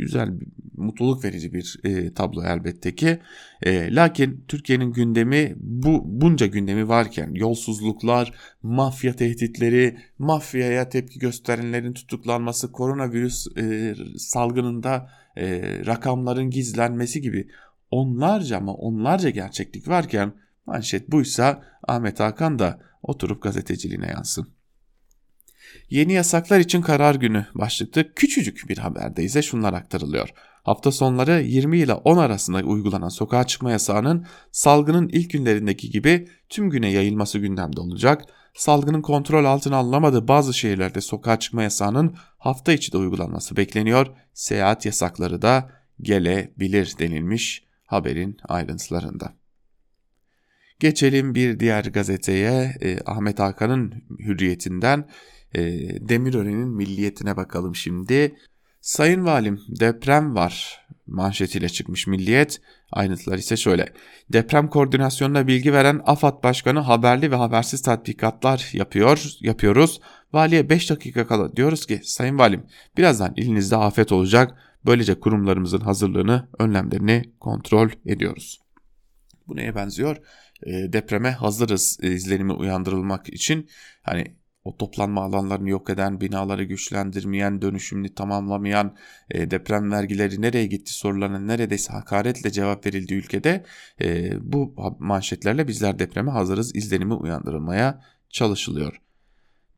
[0.00, 0.28] güzel,
[0.76, 3.18] mutluluk verici bir e, tablo elbette ki.
[3.62, 8.32] E, lakin Türkiye'nin gündemi bu bunca gündemi varken yolsuzluklar,
[8.62, 17.48] mafya tehditleri, mafyaya tepki gösterenlerin tutuklanması, koronavirüs e, salgınında e, rakamların gizlenmesi gibi
[17.90, 20.32] onlarca ama onlarca gerçeklik varken
[20.66, 24.59] manşet buysa Ahmet Hakan da oturup gazeteciliğine yansın.
[25.90, 30.28] Yeni yasaklar için karar günü başlıklı küçücük bir haberde ise şunlar aktarılıyor.
[30.62, 36.70] Hafta sonları 20 ile 10 arasında uygulanan sokağa çıkma yasağının salgının ilk günlerindeki gibi tüm
[36.70, 38.24] güne yayılması gündemde olacak.
[38.54, 44.06] Salgının kontrol altına alınamadığı bazı şehirlerde sokağa çıkma yasağının hafta içi de uygulanması bekleniyor.
[44.34, 45.70] Seyahat yasakları da
[46.02, 49.34] gelebilir denilmiş haberin ayrıntılarında.
[50.80, 55.08] Geçelim bir diğer gazeteye e, Ahmet Hakan'ın hürriyetinden
[55.54, 55.62] e,
[56.08, 58.36] Demirören'in milliyetine bakalım şimdi.
[58.80, 62.60] Sayın Valim deprem var manşetiyle çıkmış milliyet.
[62.92, 63.92] Ayrıntılar ise şöyle.
[64.32, 70.00] Deprem koordinasyonuna bilgi veren AFAD Başkanı haberli ve habersiz tatbikatlar yapıyor, yapıyoruz.
[70.32, 74.58] Valiye 5 dakika kala diyoruz ki Sayın Valim birazdan ilinizde afet olacak.
[74.86, 78.60] Böylece kurumlarımızın hazırlığını, önlemlerini kontrol ediyoruz.
[79.48, 80.16] Bu neye benziyor?
[80.66, 83.68] E, depreme hazırız e, izlenimi uyandırılmak için
[84.02, 88.96] hani o toplanma alanlarını yok eden, binaları güçlendirmeyen, dönüşümünü tamamlamayan,
[89.30, 93.64] e, deprem vergileri nereye gitti sorularına neredeyse hakaretle cevap verildiği ülkede
[94.00, 99.00] e, bu manşetlerle bizler depreme hazırız izlenimi uyandırılmaya çalışılıyor.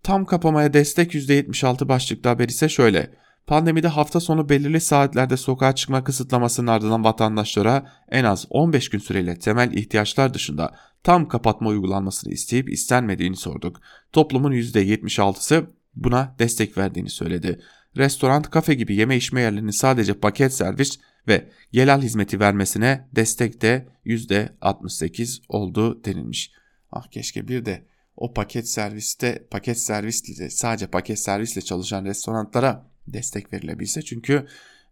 [0.03, 3.22] Tam kapamaya destek %76 başlıklı haber ise şöyle.
[3.47, 9.39] Pandemide hafta sonu belirli saatlerde sokağa çıkma kısıtlamasının ardından vatandaşlara en az 15 gün süreyle
[9.39, 13.81] temel ihtiyaçlar dışında tam kapatma uygulanmasını isteyip istenmediğini sorduk.
[14.13, 17.61] Toplumun %76'sı buna destek verdiğini söyledi.
[17.97, 23.89] Restoran, kafe gibi yeme içme yerlerinin sadece paket servis ve gelal hizmeti vermesine destek de
[24.07, 26.53] %68 oldu denilmiş.
[26.93, 33.53] Ah keşke bir de o paket serviste paket servisle sadece paket servisle çalışan restoranlara destek
[33.53, 34.03] verilebilse.
[34.03, 34.47] Çünkü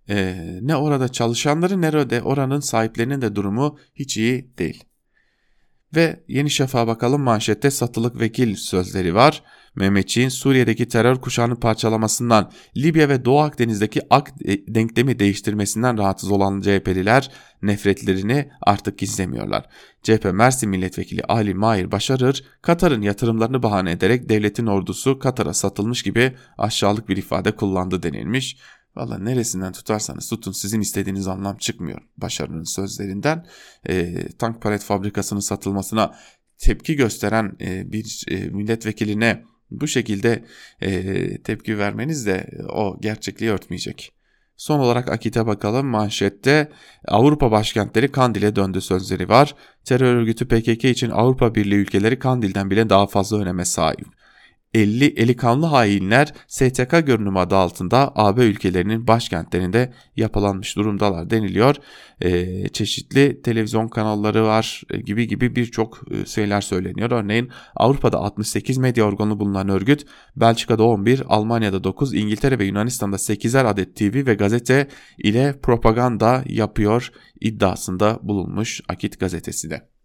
[0.08, 4.84] e, ne orada çalışanların ne de oranın sahiplerinin de durumu hiç iyi değil.
[5.94, 9.42] Ve Yeni Şafak'a bakalım manşette satılık vekil sözleri var.
[9.74, 16.60] Mehmetçiğin Suriye'deki terör kuşağını parçalamasından, Libya ve Doğu Akdeniz'deki ak e, denklemi değiştirmesinden rahatsız olan
[16.60, 17.30] CHP'liler
[17.62, 19.66] nefretlerini artık gizlemiyorlar.
[20.02, 26.36] CHP Mersin Milletvekili Ali Mahir Başarır, Katar'ın yatırımlarını bahane ederek devletin ordusu Katar'a satılmış gibi
[26.58, 28.56] aşağılık bir ifade kullandı denilmiş.
[28.96, 33.46] Valla neresinden tutarsanız tutun sizin istediğiniz anlam çıkmıyor Başarı'nın sözlerinden.
[33.88, 36.14] E, tank palet fabrikasının satılmasına
[36.58, 40.44] tepki gösteren e, bir e, milletvekiline bu şekilde
[40.80, 44.12] e, tepki vermeniz de o gerçekliği örtmeyecek.
[44.56, 46.70] Son olarak Akit'e bakalım manşette
[47.08, 49.54] Avrupa başkentleri Kandil'e döndü sözleri var.
[49.84, 54.06] Terör örgütü PKK için Avrupa Birliği ülkeleri Kandil'den bile daha fazla öneme sahip.
[54.74, 61.76] 50 eli kanlı hainler STK görünümü adı altında AB ülkelerinin başkentlerinde yapılanmış durumdalar deniliyor.
[62.20, 67.10] Ee, çeşitli televizyon kanalları var e, gibi gibi birçok e, şeyler söyleniyor.
[67.10, 70.06] Örneğin Avrupa'da 68 medya organı bulunan örgüt
[70.36, 77.12] Belçika'da 11, Almanya'da 9, İngiltere ve Yunanistan'da 8'er adet TV ve gazete ile propaganda yapıyor
[77.40, 79.99] iddiasında bulunmuş Akit gazetesi de.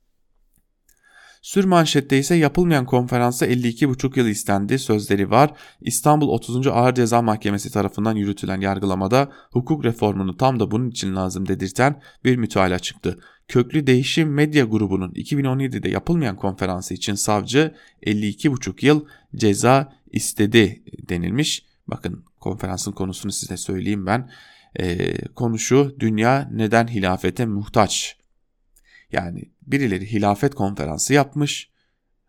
[1.46, 5.54] Sür manşette ise yapılmayan konferansa 52,5 yıl istendi sözleri var.
[5.82, 6.68] İstanbul 30.
[6.68, 12.36] Ağır Ceza Mahkemesi tarafından yürütülen yargılamada hukuk reformunu tam da bunun için lazım dedirten bir
[12.36, 13.20] mütalaa çıktı.
[13.48, 19.06] Köklü Değişim Medya Grubu'nun 2017'de yapılmayan konferansı için savcı 52,5 yıl
[19.36, 21.66] ceza istedi denilmiş.
[21.88, 24.32] Bakın konferansın konusunu size söyleyeyim ben.
[24.80, 25.58] Ee, konu
[26.00, 28.18] dünya neden hilafete muhtaç
[29.12, 31.70] yani birileri hilafet konferansı yapmış,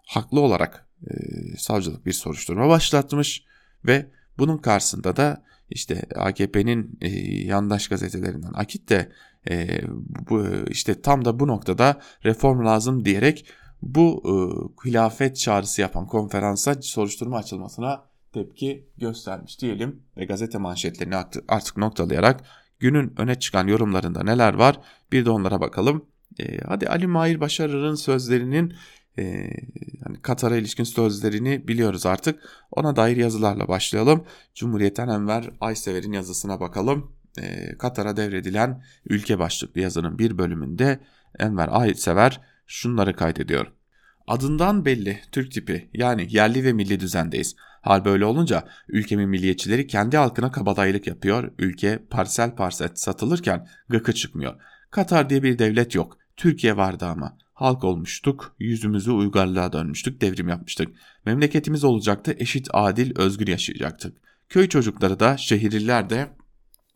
[0.06, 1.14] haklı olarak e,
[1.58, 3.44] savcılık bir soruşturma başlatmış
[3.84, 7.08] ve bunun karşısında da işte AKP'nin e,
[7.44, 9.12] yandaş gazetelerinden Akit de
[9.50, 9.80] e,
[10.30, 13.46] bu, işte tam da bu noktada reform lazım diyerek
[13.82, 21.16] bu e, hilafet çağrısı yapan konferansa soruşturma açılmasına tepki göstermiş diyelim ve gazete manşetlerini
[21.48, 22.44] artık noktalayarak
[22.78, 24.80] günün öne çıkan yorumlarında neler var
[25.12, 26.04] bir de onlara bakalım.
[26.40, 28.74] E, hadi Ali Mahir Başarır'ın sözlerinin
[29.18, 29.22] e,
[30.04, 32.42] yani Katar'a ilişkin sözlerini biliyoruz artık.
[32.70, 34.24] Ona dair yazılarla başlayalım.
[34.54, 37.12] Cumhuriyet'ten Enver Aysever'in yazısına bakalım.
[37.38, 40.98] E, Katar'a devredilen ülke başlıklı yazının bir bölümünde
[41.38, 43.66] Enver Aysever şunları kaydediyor.
[44.26, 47.56] Adından belli Türk tipi yani yerli ve milli düzendeyiz.
[47.80, 51.52] Hal böyle olunca ülkemin milliyetçileri kendi halkına kabadayılık yapıyor.
[51.58, 54.54] Ülke parsel parsel satılırken gıkı çıkmıyor.
[54.90, 56.18] Katar diye bir devlet yok.
[56.36, 57.38] Türkiye vardı ama.
[57.54, 60.88] Halk olmuştuk, yüzümüzü uygarlığa dönmüştük, devrim yapmıştık.
[61.26, 64.16] Memleketimiz olacaktı, eşit, adil, özgür yaşayacaktık.
[64.48, 66.28] Köy çocukları da, şehirliler de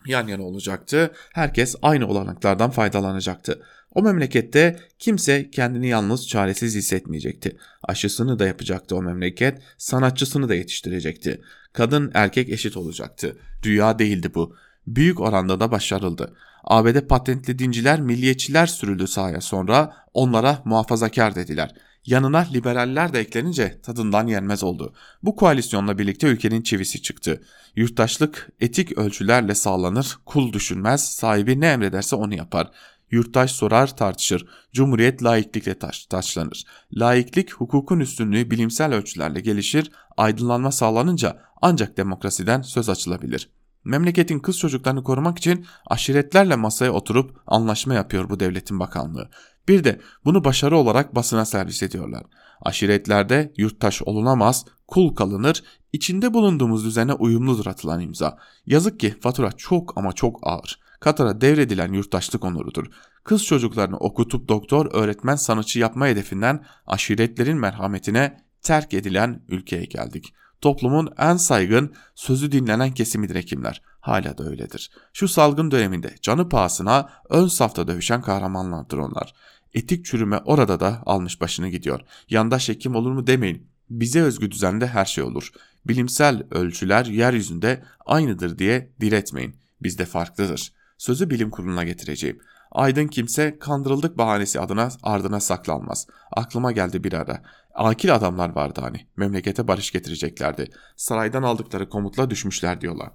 [0.07, 1.13] yan yana olacaktı.
[1.33, 3.63] Herkes aynı olanaklardan faydalanacaktı.
[3.95, 7.57] O memlekette kimse kendini yalnız çaresiz hissetmeyecekti.
[7.83, 11.43] Aşısını da yapacaktı o memleket, sanatçısını da yetiştirecekti.
[11.73, 13.37] Kadın erkek eşit olacaktı.
[13.65, 14.57] Rüya değildi bu.
[14.87, 16.35] Büyük oranda da başarıldı.
[16.65, 21.75] ABD patentli dinciler, milliyetçiler sürüldü sahaya sonra onlara muhafazakar dediler.
[22.07, 24.95] Yanına liberaller de eklenince tadından yenmez oldu.
[25.23, 27.43] Bu koalisyonla birlikte ülkenin çivisi çıktı.
[27.77, 32.71] Yurttaşlık etik ölçülerle sağlanır, kul düşünmez, sahibi ne emrederse onu yapar.
[33.11, 34.47] Yurttaş sorar tartışır.
[34.73, 36.65] Cumhuriyet laiklikle taş, taşlanır.
[36.93, 39.91] Laiklik hukukun üstünlüğü bilimsel ölçülerle gelişir.
[40.17, 43.51] Aydınlanma sağlanınca ancak demokrasiden söz açılabilir.
[43.85, 49.31] Memleketin kız çocuklarını korumak için aşiretlerle masaya oturup anlaşma yapıyor bu devletin bakanlığı.
[49.69, 52.23] Bir de bunu başarı olarak basına servis ediyorlar.
[52.63, 55.63] Aşiretlerde yurttaş olunamaz, kul kalınır,
[55.93, 58.39] içinde bulunduğumuz düzene uyumludur atılan imza.
[58.67, 60.81] Yazık ki fatura çok ama çok ağır.
[61.01, 62.87] Katar'a devredilen yurttaşlık onurudur.
[63.25, 70.35] Kız çocuklarını okutup doktor, öğretmen, sanatçı yapma hedefinden aşiretlerin merhametine terk edilen ülkeye geldik.
[70.61, 73.83] Toplumun en saygın, sözü dinlenen kesimidir hekimler.
[74.01, 74.91] Hala da öyledir.
[75.13, 79.35] Şu salgın döneminde canı pahasına ön safta dövüşen kahramanlardır onlar.
[79.75, 82.01] Etik çürüme orada da almış başını gidiyor.
[82.29, 83.67] Yandaş hekim olur mu demeyin.
[83.91, 85.51] Bize özgü düzende her şey olur.
[85.87, 89.57] Bilimsel ölçüler yeryüzünde aynıdır diye diretmeyin.
[89.83, 90.73] Bizde farklıdır.
[90.99, 92.41] Sözü bilim kuruluna getireceğim.
[92.73, 96.07] Aydın kimse kandırıldık bahanesi adına ardına saklanmaz.
[96.33, 97.43] Aklıma geldi bir ara.
[97.75, 99.07] Akil adamlar vardı hani.
[99.17, 100.71] Memlekete barış getireceklerdi.
[100.97, 103.11] Saraydan aldıkları komutla düşmüşler diyorlar.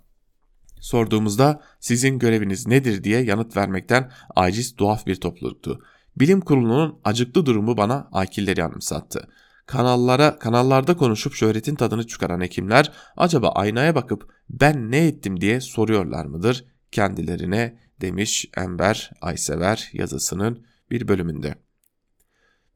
[0.79, 5.83] Sorduğumuzda sizin göreviniz nedir diye yanıt vermekten aciz tuhaf bir topluluktu.
[6.17, 9.27] Bilim kurulunun acıklı durumu bana akilleri anımsattı.
[9.65, 16.25] Kanallara, kanallarda konuşup şöhretin tadını çıkaran hekimler acaba aynaya bakıp ben ne ettim diye soruyorlar
[16.25, 21.55] mıdır kendilerine demiş Enver Aysever yazısının bir bölümünde.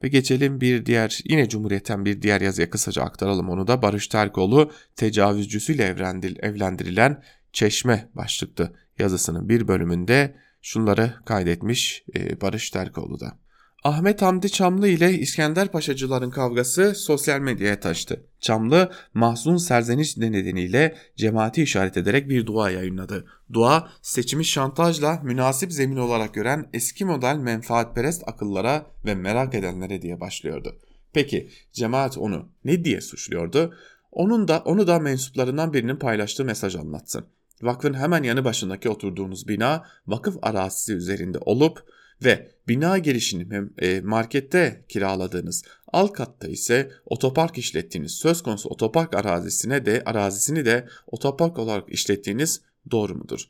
[0.02, 4.72] Ve geçelim bir diğer yine Cumhuriyet'ten bir diğer yazıya kısaca aktaralım onu da Barış Terkoğlu
[4.96, 5.84] tecavüzcüsüyle
[6.42, 13.38] evlendirilen Çeşme başlıklı yazısının bir bölümünde şunları kaydetmiş e, Barış Terkoğlu da.
[13.84, 18.26] Ahmet Hamdi Çamlı ile İskender Paşacıların kavgası sosyal medyaya taştı.
[18.40, 23.26] Çamlı, mahzun serzeniş nedeniyle cemaati işaret ederek bir dua yayınladı.
[23.52, 30.20] Dua, seçimi şantajla münasip zemin olarak gören eski model menfaatperest akıllara ve merak edenlere diye
[30.20, 30.78] başlıyordu.
[31.12, 33.74] Peki cemaat onu ne diye suçluyordu?
[34.12, 37.26] Onun da onu da mensuplarından birinin paylaştığı mesaj anlatsın.
[37.62, 41.84] Vakfın hemen yanı başındaki oturduğunuz bina vakıf arazisi üzerinde olup
[42.24, 49.86] ve bina girişini e, markette kiraladığınız alt katta ise otopark işlettiğiniz söz konusu otopark arazisine
[49.86, 53.44] de arazisini de otopark olarak işlettiğiniz doğru mudur?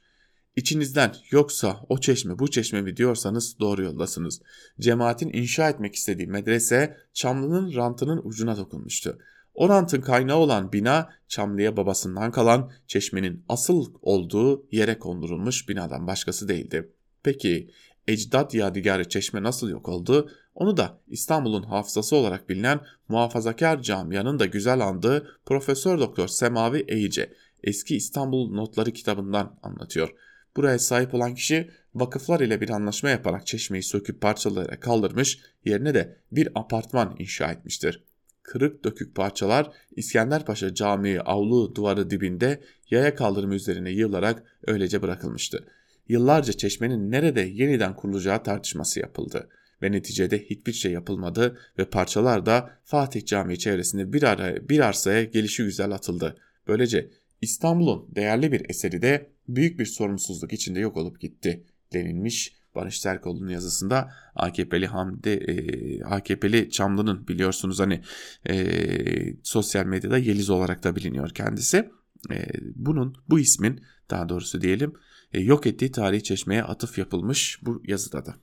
[0.56, 4.42] İçinizden yoksa o çeşme bu çeşme mi diyorsanız doğru yoldasınız.
[4.80, 9.18] Cemaatin inşa etmek istediği medrese Çamlı'nın rantının ucuna dokunmuştu.
[9.54, 16.48] O rantın kaynağı olan bina Çamlı'ya babasından kalan çeşmenin asıl olduğu yere kondurulmuş binadan başkası
[16.48, 16.92] değildi.
[17.22, 17.70] Peki
[18.10, 20.30] ecdat yadigarı çeşme nasıl yok oldu?
[20.54, 27.32] Onu da İstanbul'un hafızası olarak bilinen muhafazakar camianın da güzel andığı Profesör Doktor Semavi Eyice
[27.64, 30.14] eski İstanbul Notları kitabından anlatıyor.
[30.56, 36.16] Buraya sahip olan kişi vakıflar ile bir anlaşma yaparak çeşmeyi söküp parçalara kaldırmış, yerine de
[36.32, 38.04] bir apartman inşa etmiştir.
[38.42, 45.66] Kırık dökük parçalar İskenderpaşa Camii avlu duvarı dibinde yaya kaldırımı üzerine yığılarak öylece bırakılmıştı
[46.10, 49.48] yıllarca çeşmenin nerede yeniden kurulacağı tartışması yapıldı
[49.82, 55.24] ve neticede hiçbir şey yapılmadı ve parçalar da Fatih Camii çevresinde bir, ara, bir arsaya
[55.24, 56.36] gelişi güzel atıldı.
[56.68, 63.00] Böylece İstanbul'un değerli bir eseri de büyük bir sorumsuzluk içinde yok olup gitti denilmiş Barış
[63.00, 65.54] Terkoğlu'nun yazısında AKP'li Hamdi e,
[66.02, 68.00] AKP'li Çamlı'nın biliyorsunuz hani
[68.48, 68.54] e,
[69.42, 71.90] sosyal medyada Yeliz olarak da biliniyor kendisi.
[72.30, 74.92] E, bunun bu ismin daha doğrusu diyelim
[75.38, 78.34] yok ettiği tarihi çeşmeye atıf yapılmış bu yazıda da.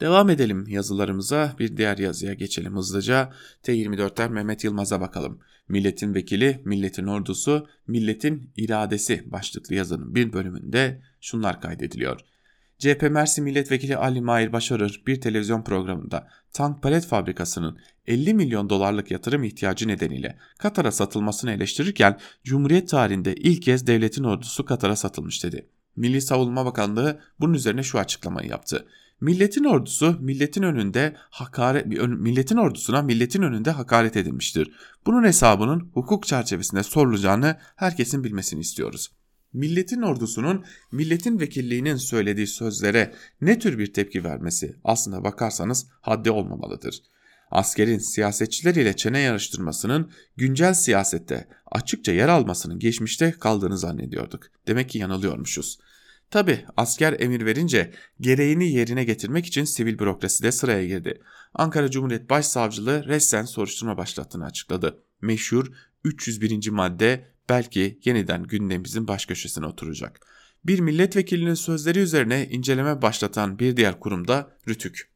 [0.00, 3.32] Devam edelim yazılarımıza bir diğer yazıya geçelim hızlıca.
[3.62, 5.40] T24'ten Mehmet Yılmaz'a bakalım.
[5.68, 12.20] Milletin vekili, milletin ordusu, milletin iradesi başlıklı yazının bir bölümünde şunlar kaydediliyor.
[12.82, 19.10] CHP Mersin Milletvekili Ali Mahir Başarır bir televizyon programında tank palet fabrikasının 50 milyon dolarlık
[19.10, 25.68] yatırım ihtiyacı nedeniyle Katar'a satılmasını eleştirirken Cumhuriyet tarihinde ilk kez devletin ordusu Katar'a satılmış dedi.
[25.96, 28.86] Milli Savunma Bakanlığı bunun üzerine şu açıklamayı yaptı.
[29.20, 34.70] Milletin ordusu milletin önünde hakaret milletin ordusuna milletin önünde hakaret edilmiştir.
[35.06, 39.10] Bunun hesabının hukuk çerçevesinde sorulacağını herkesin bilmesini istiyoruz.
[39.52, 47.02] Milletin ordusunun milletin vekilliğinin söylediği sözlere ne tür bir tepki vermesi aslında bakarsanız haddi olmamalıdır.
[47.50, 54.46] Askerin siyasetçiler ile çene yarıştırmasının güncel siyasette açıkça yer almasının geçmişte kaldığını zannediyorduk.
[54.66, 55.78] Demek ki yanılıyormuşuz.
[56.30, 61.22] Tabi asker emir verince gereğini yerine getirmek için sivil bürokrasi de sıraya girdi.
[61.54, 65.02] Ankara Cumhuriyet Başsavcılığı resten soruşturma başlattığını açıkladı.
[65.20, 65.72] Meşhur
[66.04, 66.68] 301.
[66.68, 70.20] madde belki yeniden gündemimizin baş köşesine oturacak.
[70.64, 75.12] Bir milletvekilinin sözleri üzerine inceleme başlatan bir diğer kurumda Rütük.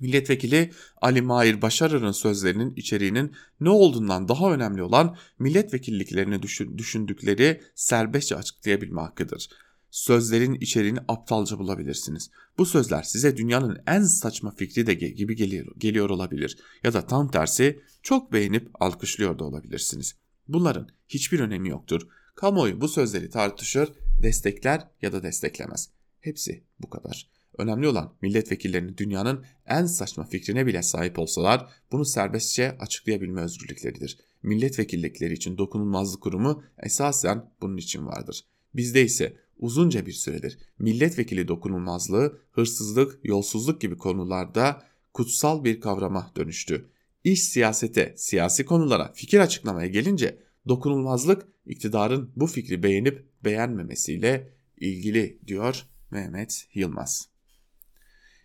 [0.00, 0.72] Milletvekili
[1.02, 6.42] Ali Mahir Başarır'ın sözlerinin içeriğinin ne olduğundan daha önemli olan milletvekilliklerini
[6.78, 9.48] düşündükleri serbestçe açıklayabilme hakkıdır
[9.96, 12.30] sözlerin içeriğini aptalca bulabilirsiniz.
[12.58, 17.30] Bu sözler size dünyanın en saçma fikri de gibi geliyor, geliyor olabilir ya da tam
[17.30, 20.14] tersi çok beğenip alkışlıyor da olabilirsiniz.
[20.48, 22.08] Bunların hiçbir önemi yoktur.
[22.34, 23.92] Kamuoyu bu sözleri tartışır,
[24.22, 25.90] destekler ya da desteklemez.
[26.20, 27.30] Hepsi bu kadar.
[27.58, 34.18] Önemli olan milletvekillerinin dünyanın en saçma fikrine bile sahip olsalar bunu serbestçe açıklayabilme özgürlükleridir.
[34.42, 38.44] Milletvekillikleri için dokunulmazlık kurumu esasen bunun için vardır.
[38.74, 44.82] Bizde ise uzunca bir süredir milletvekili dokunulmazlığı, hırsızlık, yolsuzluk gibi konularda
[45.14, 46.90] kutsal bir kavrama dönüştü.
[47.26, 55.86] İş siyasete, siyasi konulara fikir açıklamaya gelince dokunulmazlık iktidarın bu fikri beğenip beğenmemesiyle ilgili diyor
[56.10, 57.28] Mehmet Yılmaz.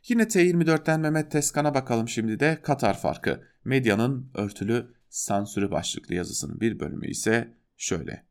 [0.08, 3.44] Yine T24'ten Mehmet Teskan'a bakalım şimdi de Katar farkı.
[3.66, 8.26] Medyanın örtülü sansürü başlıklı yazısının bir bölümü ise şöyle.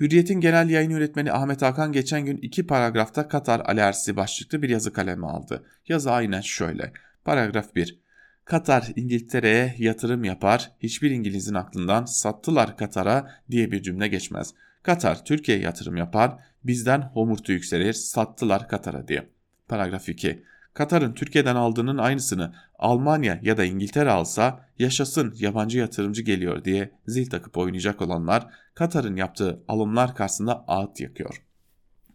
[0.00, 4.92] Hürriyet'in genel yayın yönetmeni Ahmet Hakan geçen gün iki paragrafta Katar alerjisi başlıklı bir yazı
[4.92, 5.66] kalemi aldı.
[5.88, 6.92] Yazı aynen şöyle.
[7.24, 8.09] Paragraf 1.
[8.50, 14.54] Katar İngiltere'ye yatırım yapar, hiçbir İngiliz'in aklından sattılar Katar'a diye bir cümle geçmez.
[14.82, 19.28] Katar Türkiye'ye yatırım yapar, bizden homurtu yükselir, sattılar Katar'a diye.
[19.68, 20.42] Paragraf 2.
[20.74, 27.30] Katar'ın Türkiye'den aldığının aynısını Almanya ya da İngiltere alsa yaşasın yabancı yatırımcı geliyor diye zil
[27.30, 31.42] takıp oynayacak olanlar Katar'ın yaptığı alımlar karşısında ağıt yakıyor.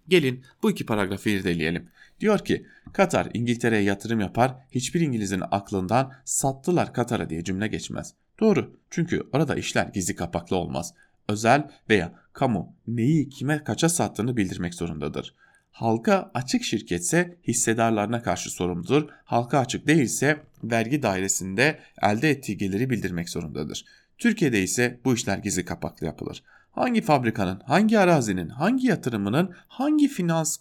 [0.07, 1.89] Gelin bu iki paragrafı irdeleyelim.
[2.25, 8.13] Diyor ki Katar İngiltere'ye yatırım yapar hiçbir İngiliz'in aklından sattılar Katar'a diye cümle geçmez.
[8.39, 10.93] Doğru çünkü orada işler gizli kapaklı olmaz.
[11.29, 15.35] Özel veya kamu neyi kime kaça sattığını bildirmek zorundadır.
[15.71, 19.09] Halka açık şirketse hissedarlarına karşı sorumludur.
[19.25, 23.85] Halka açık değilse vergi dairesinde elde ettiği geliri bildirmek zorundadır.
[24.17, 26.43] Türkiye'de ise bu işler gizli kapaklı yapılır.
[26.75, 30.57] Hangi fabrikanın, hangi arazinin, hangi yatırımının, hangi finans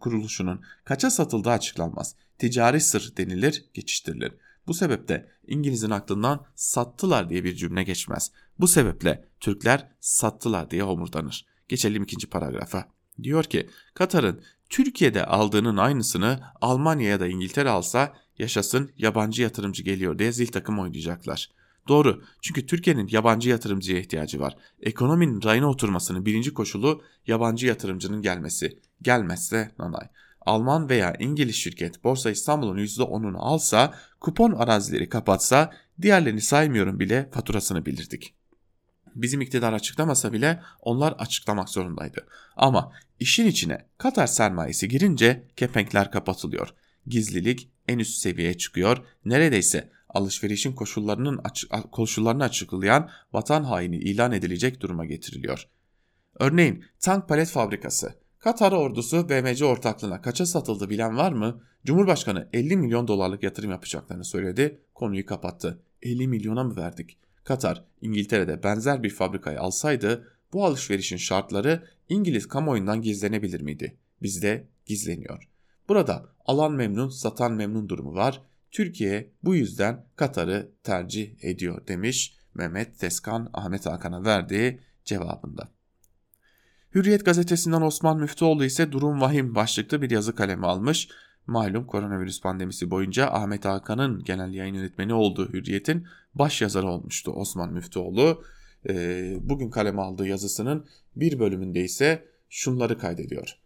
[0.00, 2.14] kuruluşunun kaça satıldığı açıklanmaz.
[2.38, 4.32] Ticari sır denilir, geçiştirilir.
[4.66, 8.32] Bu sebeple İngiliz'in aklından sattılar diye bir cümle geçmez.
[8.58, 11.46] Bu sebeple Türkler sattılar diye homurdanır.
[11.68, 12.88] Geçelim ikinci paragrafa.
[13.22, 20.18] Diyor ki Katar'ın Türkiye'de aldığının aynısını Almanya ya da İngiltere alsa yaşasın yabancı yatırımcı geliyor
[20.18, 21.57] diye zil takım oynayacaklar.
[21.88, 24.56] Doğru çünkü Türkiye'nin yabancı yatırımcıya ihtiyacı var.
[24.80, 28.78] Ekonominin rayına oturmasının birinci koşulu yabancı yatırımcının gelmesi.
[29.02, 30.08] Gelmezse nanay.
[30.40, 35.72] Alman veya İngiliz şirket Borsa İstanbul'un %10'unu alsa, kupon arazileri kapatsa,
[36.02, 38.34] diğerlerini saymıyorum bile faturasını bilirdik.
[39.14, 42.26] Bizim iktidar açıklamasa bile onlar açıklamak zorundaydı.
[42.56, 46.68] Ama işin içine Katar sermayesi girince kepenkler kapatılıyor.
[47.06, 48.98] Gizlilik en üst seviyeye çıkıyor.
[49.24, 51.40] Neredeyse alışverişin koşullarının
[51.92, 55.68] koşullarını açıklayan vatan haini ilan edilecek duruma getiriliyor.
[56.40, 58.14] Örneğin tank palet fabrikası.
[58.38, 61.62] Katar ordusu BMC ortaklığına kaça satıldı bilen var mı?
[61.84, 65.82] Cumhurbaşkanı 50 milyon dolarlık yatırım yapacaklarını söyledi, konuyu kapattı.
[66.02, 67.16] 50 milyona mı verdik?
[67.44, 73.96] Katar, İngiltere'de benzer bir fabrikayı alsaydı bu alışverişin şartları İngiliz kamuoyundan gizlenebilir miydi?
[74.22, 75.48] Bizde gizleniyor.
[75.88, 78.42] Burada alan memnun, satan memnun durumu var.
[78.70, 85.68] Türkiye bu yüzden Katar'ı tercih ediyor demiş Mehmet Teskan Ahmet Hakan'a verdiği cevabında.
[86.94, 91.08] Hürriyet gazetesinden Osman Müftüoğlu ise durum vahim başlıklı bir yazı kalemi almış.
[91.46, 97.72] Malum koronavirüs pandemisi boyunca Ahmet Hakan'ın genel yayın yönetmeni olduğu Hürriyet'in baş yazarı olmuştu Osman
[97.72, 98.42] Müftüoğlu.
[98.88, 103.58] Ee, bugün kaleme aldığı yazısının bir bölümünde ise şunları kaydediyor.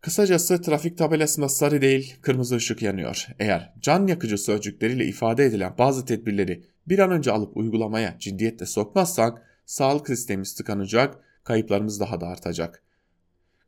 [0.00, 3.26] Kısacası trafik tabelasında sarı değil kırmızı ışık yanıyor.
[3.38, 9.42] Eğer can yakıcı sözcükleriyle ifade edilen bazı tedbirleri bir an önce alıp uygulamaya ciddiyetle sokmazsak
[9.66, 12.82] sağlık sistemimiz tıkanacak, kayıplarımız daha da artacak.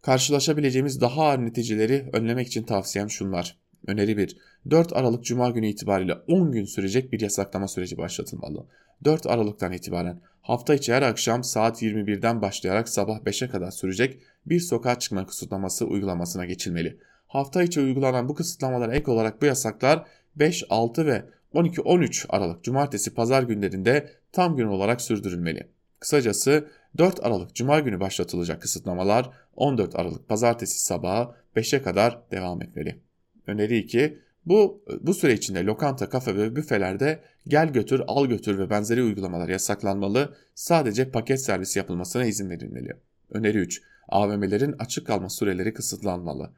[0.02, 3.58] Karşılaşabileceğimiz daha ağır neticeleri önlemek için tavsiyem şunlar.
[3.86, 4.36] Öneri 1.
[4.70, 8.66] 4 Aralık Cuma günü itibariyle 10 gün sürecek bir yasaklama süreci başlatılmalı.
[9.04, 14.60] 4 Aralık'tan itibaren hafta içi her akşam saat 21'den başlayarak sabah 5'e kadar sürecek bir
[14.60, 16.98] sokağa çıkma kısıtlaması uygulamasına geçilmeli.
[17.26, 21.24] Hafta içi uygulanan bu kısıtlamalara ek olarak bu yasaklar 5, 6 ve
[21.54, 25.68] 12-13 Aralık Cumartesi Pazar günlerinde tam gün olarak sürdürülmeli.
[26.00, 26.68] Kısacası
[26.98, 33.00] 4 Aralık Cuma günü başlatılacak kısıtlamalar 14 Aralık Pazartesi sabahı 5'e kadar devam etmeli.
[33.46, 34.18] Öneri 2.
[34.46, 39.48] Bu, bu süre içinde lokanta, kafe ve büfelerde gel götür, al götür ve benzeri uygulamalar
[39.48, 42.96] yasaklanmalı, sadece paket servisi yapılmasına izin verilmeli.
[43.30, 43.82] Öneri 3.
[44.12, 46.50] AVM'lerin açık kalma süreleri kısıtlanmalı.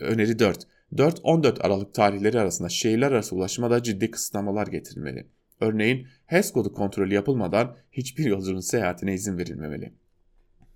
[0.00, 0.66] Öneri 4.
[0.96, 5.26] 4-14 Aralık tarihleri arasında şehirler arası ulaşıma da ciddi kısıtlamalar getirilmeli.
[5.60, 9.92] Örneğin HES kodu kontrolü yapılmadan hiçbir yolcunun seyahatine izin verilmemeli.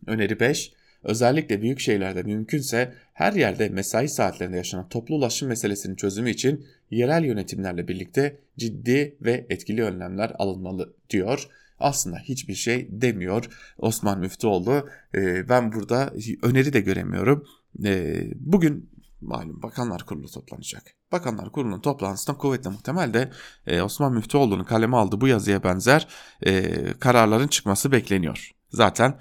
[0.06, 0.72] Öneri 5.
[1.02, 6.66] Özellikle büyük şehirlerde mümkünse her yerde mesai saatlerinde yaşanan toplu ulaşım meselesinin çözümü için
[6.96, 11.48] yerel yönetimlerle birlikte ciddi ve etkili önlemler alınmalı diyor.
[11.78, 13.44] Aslında hiçbir şey demiyor
[13.78, 14.88] Osman Müftüoğlu.
[15.14, 16.12] Ee, ben burada
[16.42, 17.46] öneri de göremiyorum.
[17.84, 18.90] Ee, bugün
[19.20, 20.82] malum Bakanlar Kurulu toplanacak.
[21.12, 23.30] Bakanlar Kurulu'nun toplantısında kuvvetle muhtemel de
[23.66, 26.08] e, Osman Müftüoğlu'nun kaleme aldığı bu yazıya benzer
[26.46, 28.50] e, kararların çıkması bekleniyor.
[28.70, 29.18] Zaten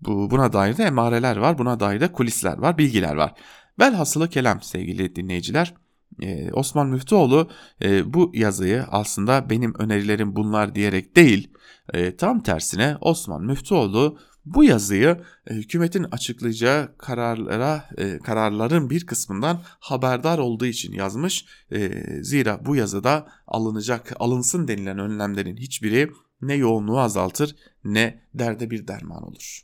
[0.00, 3.34] bu, buna dair de emareler var, buna dair de kulisler var, bilgiler var.
[3.80, 5.74] Velhasılı kelam sevgili dinleyiciler.
[6.22, 7.50] Ee, Osman Müftüoğlu
[7.82, 11.50] e, bu yazıyı aslında benim önerilerim bunlar diyerek değil,
[11.94, 19.62] e, tam tersine Osman Müftüoğlu bu yazıyı e, hükümetin açıklayacağı kararlara e, kararların bir kısmından
[19.64, 21.46] haberdar olduğu için yazmış.
[21.72, 26.10] E, zira bu yazıda alınacak alınsın denilen önlemlerin hiçbiri
[26.42, 29.62] ne yoğunluğu azaltır ne derde bir derman olur.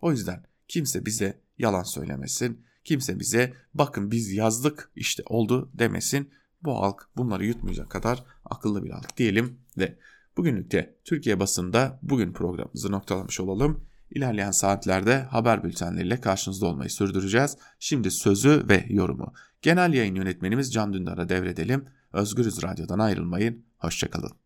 [0.00, 2.64] O yüzden kimse bize yalan söylemesin.
[2.84, 6.30] Kimse bize bakın biz yazdık işte oldu demesin.
[6.62, 9.98] Bu halk bunları yutmayacak kadar akıllı bir halk diyelim ve
[10.36, 13.84] bugünlük de Türkiye basında bugün programımızı noktalamış olalım.
[14.10, 17.56] İlerleyen saatlerde haber bültenleriyle karşınızda olmayı sürdüreceğiz.
[17.78, 21.84] Şimdi sözü ve yorumu genel yayın yönetmenimiz Can Dündar'a devredelim.
[22.12, 23.64] Özgürüz Radyo'dan ayrılmayın.
[23.78, 24.41] Hoşçakalın.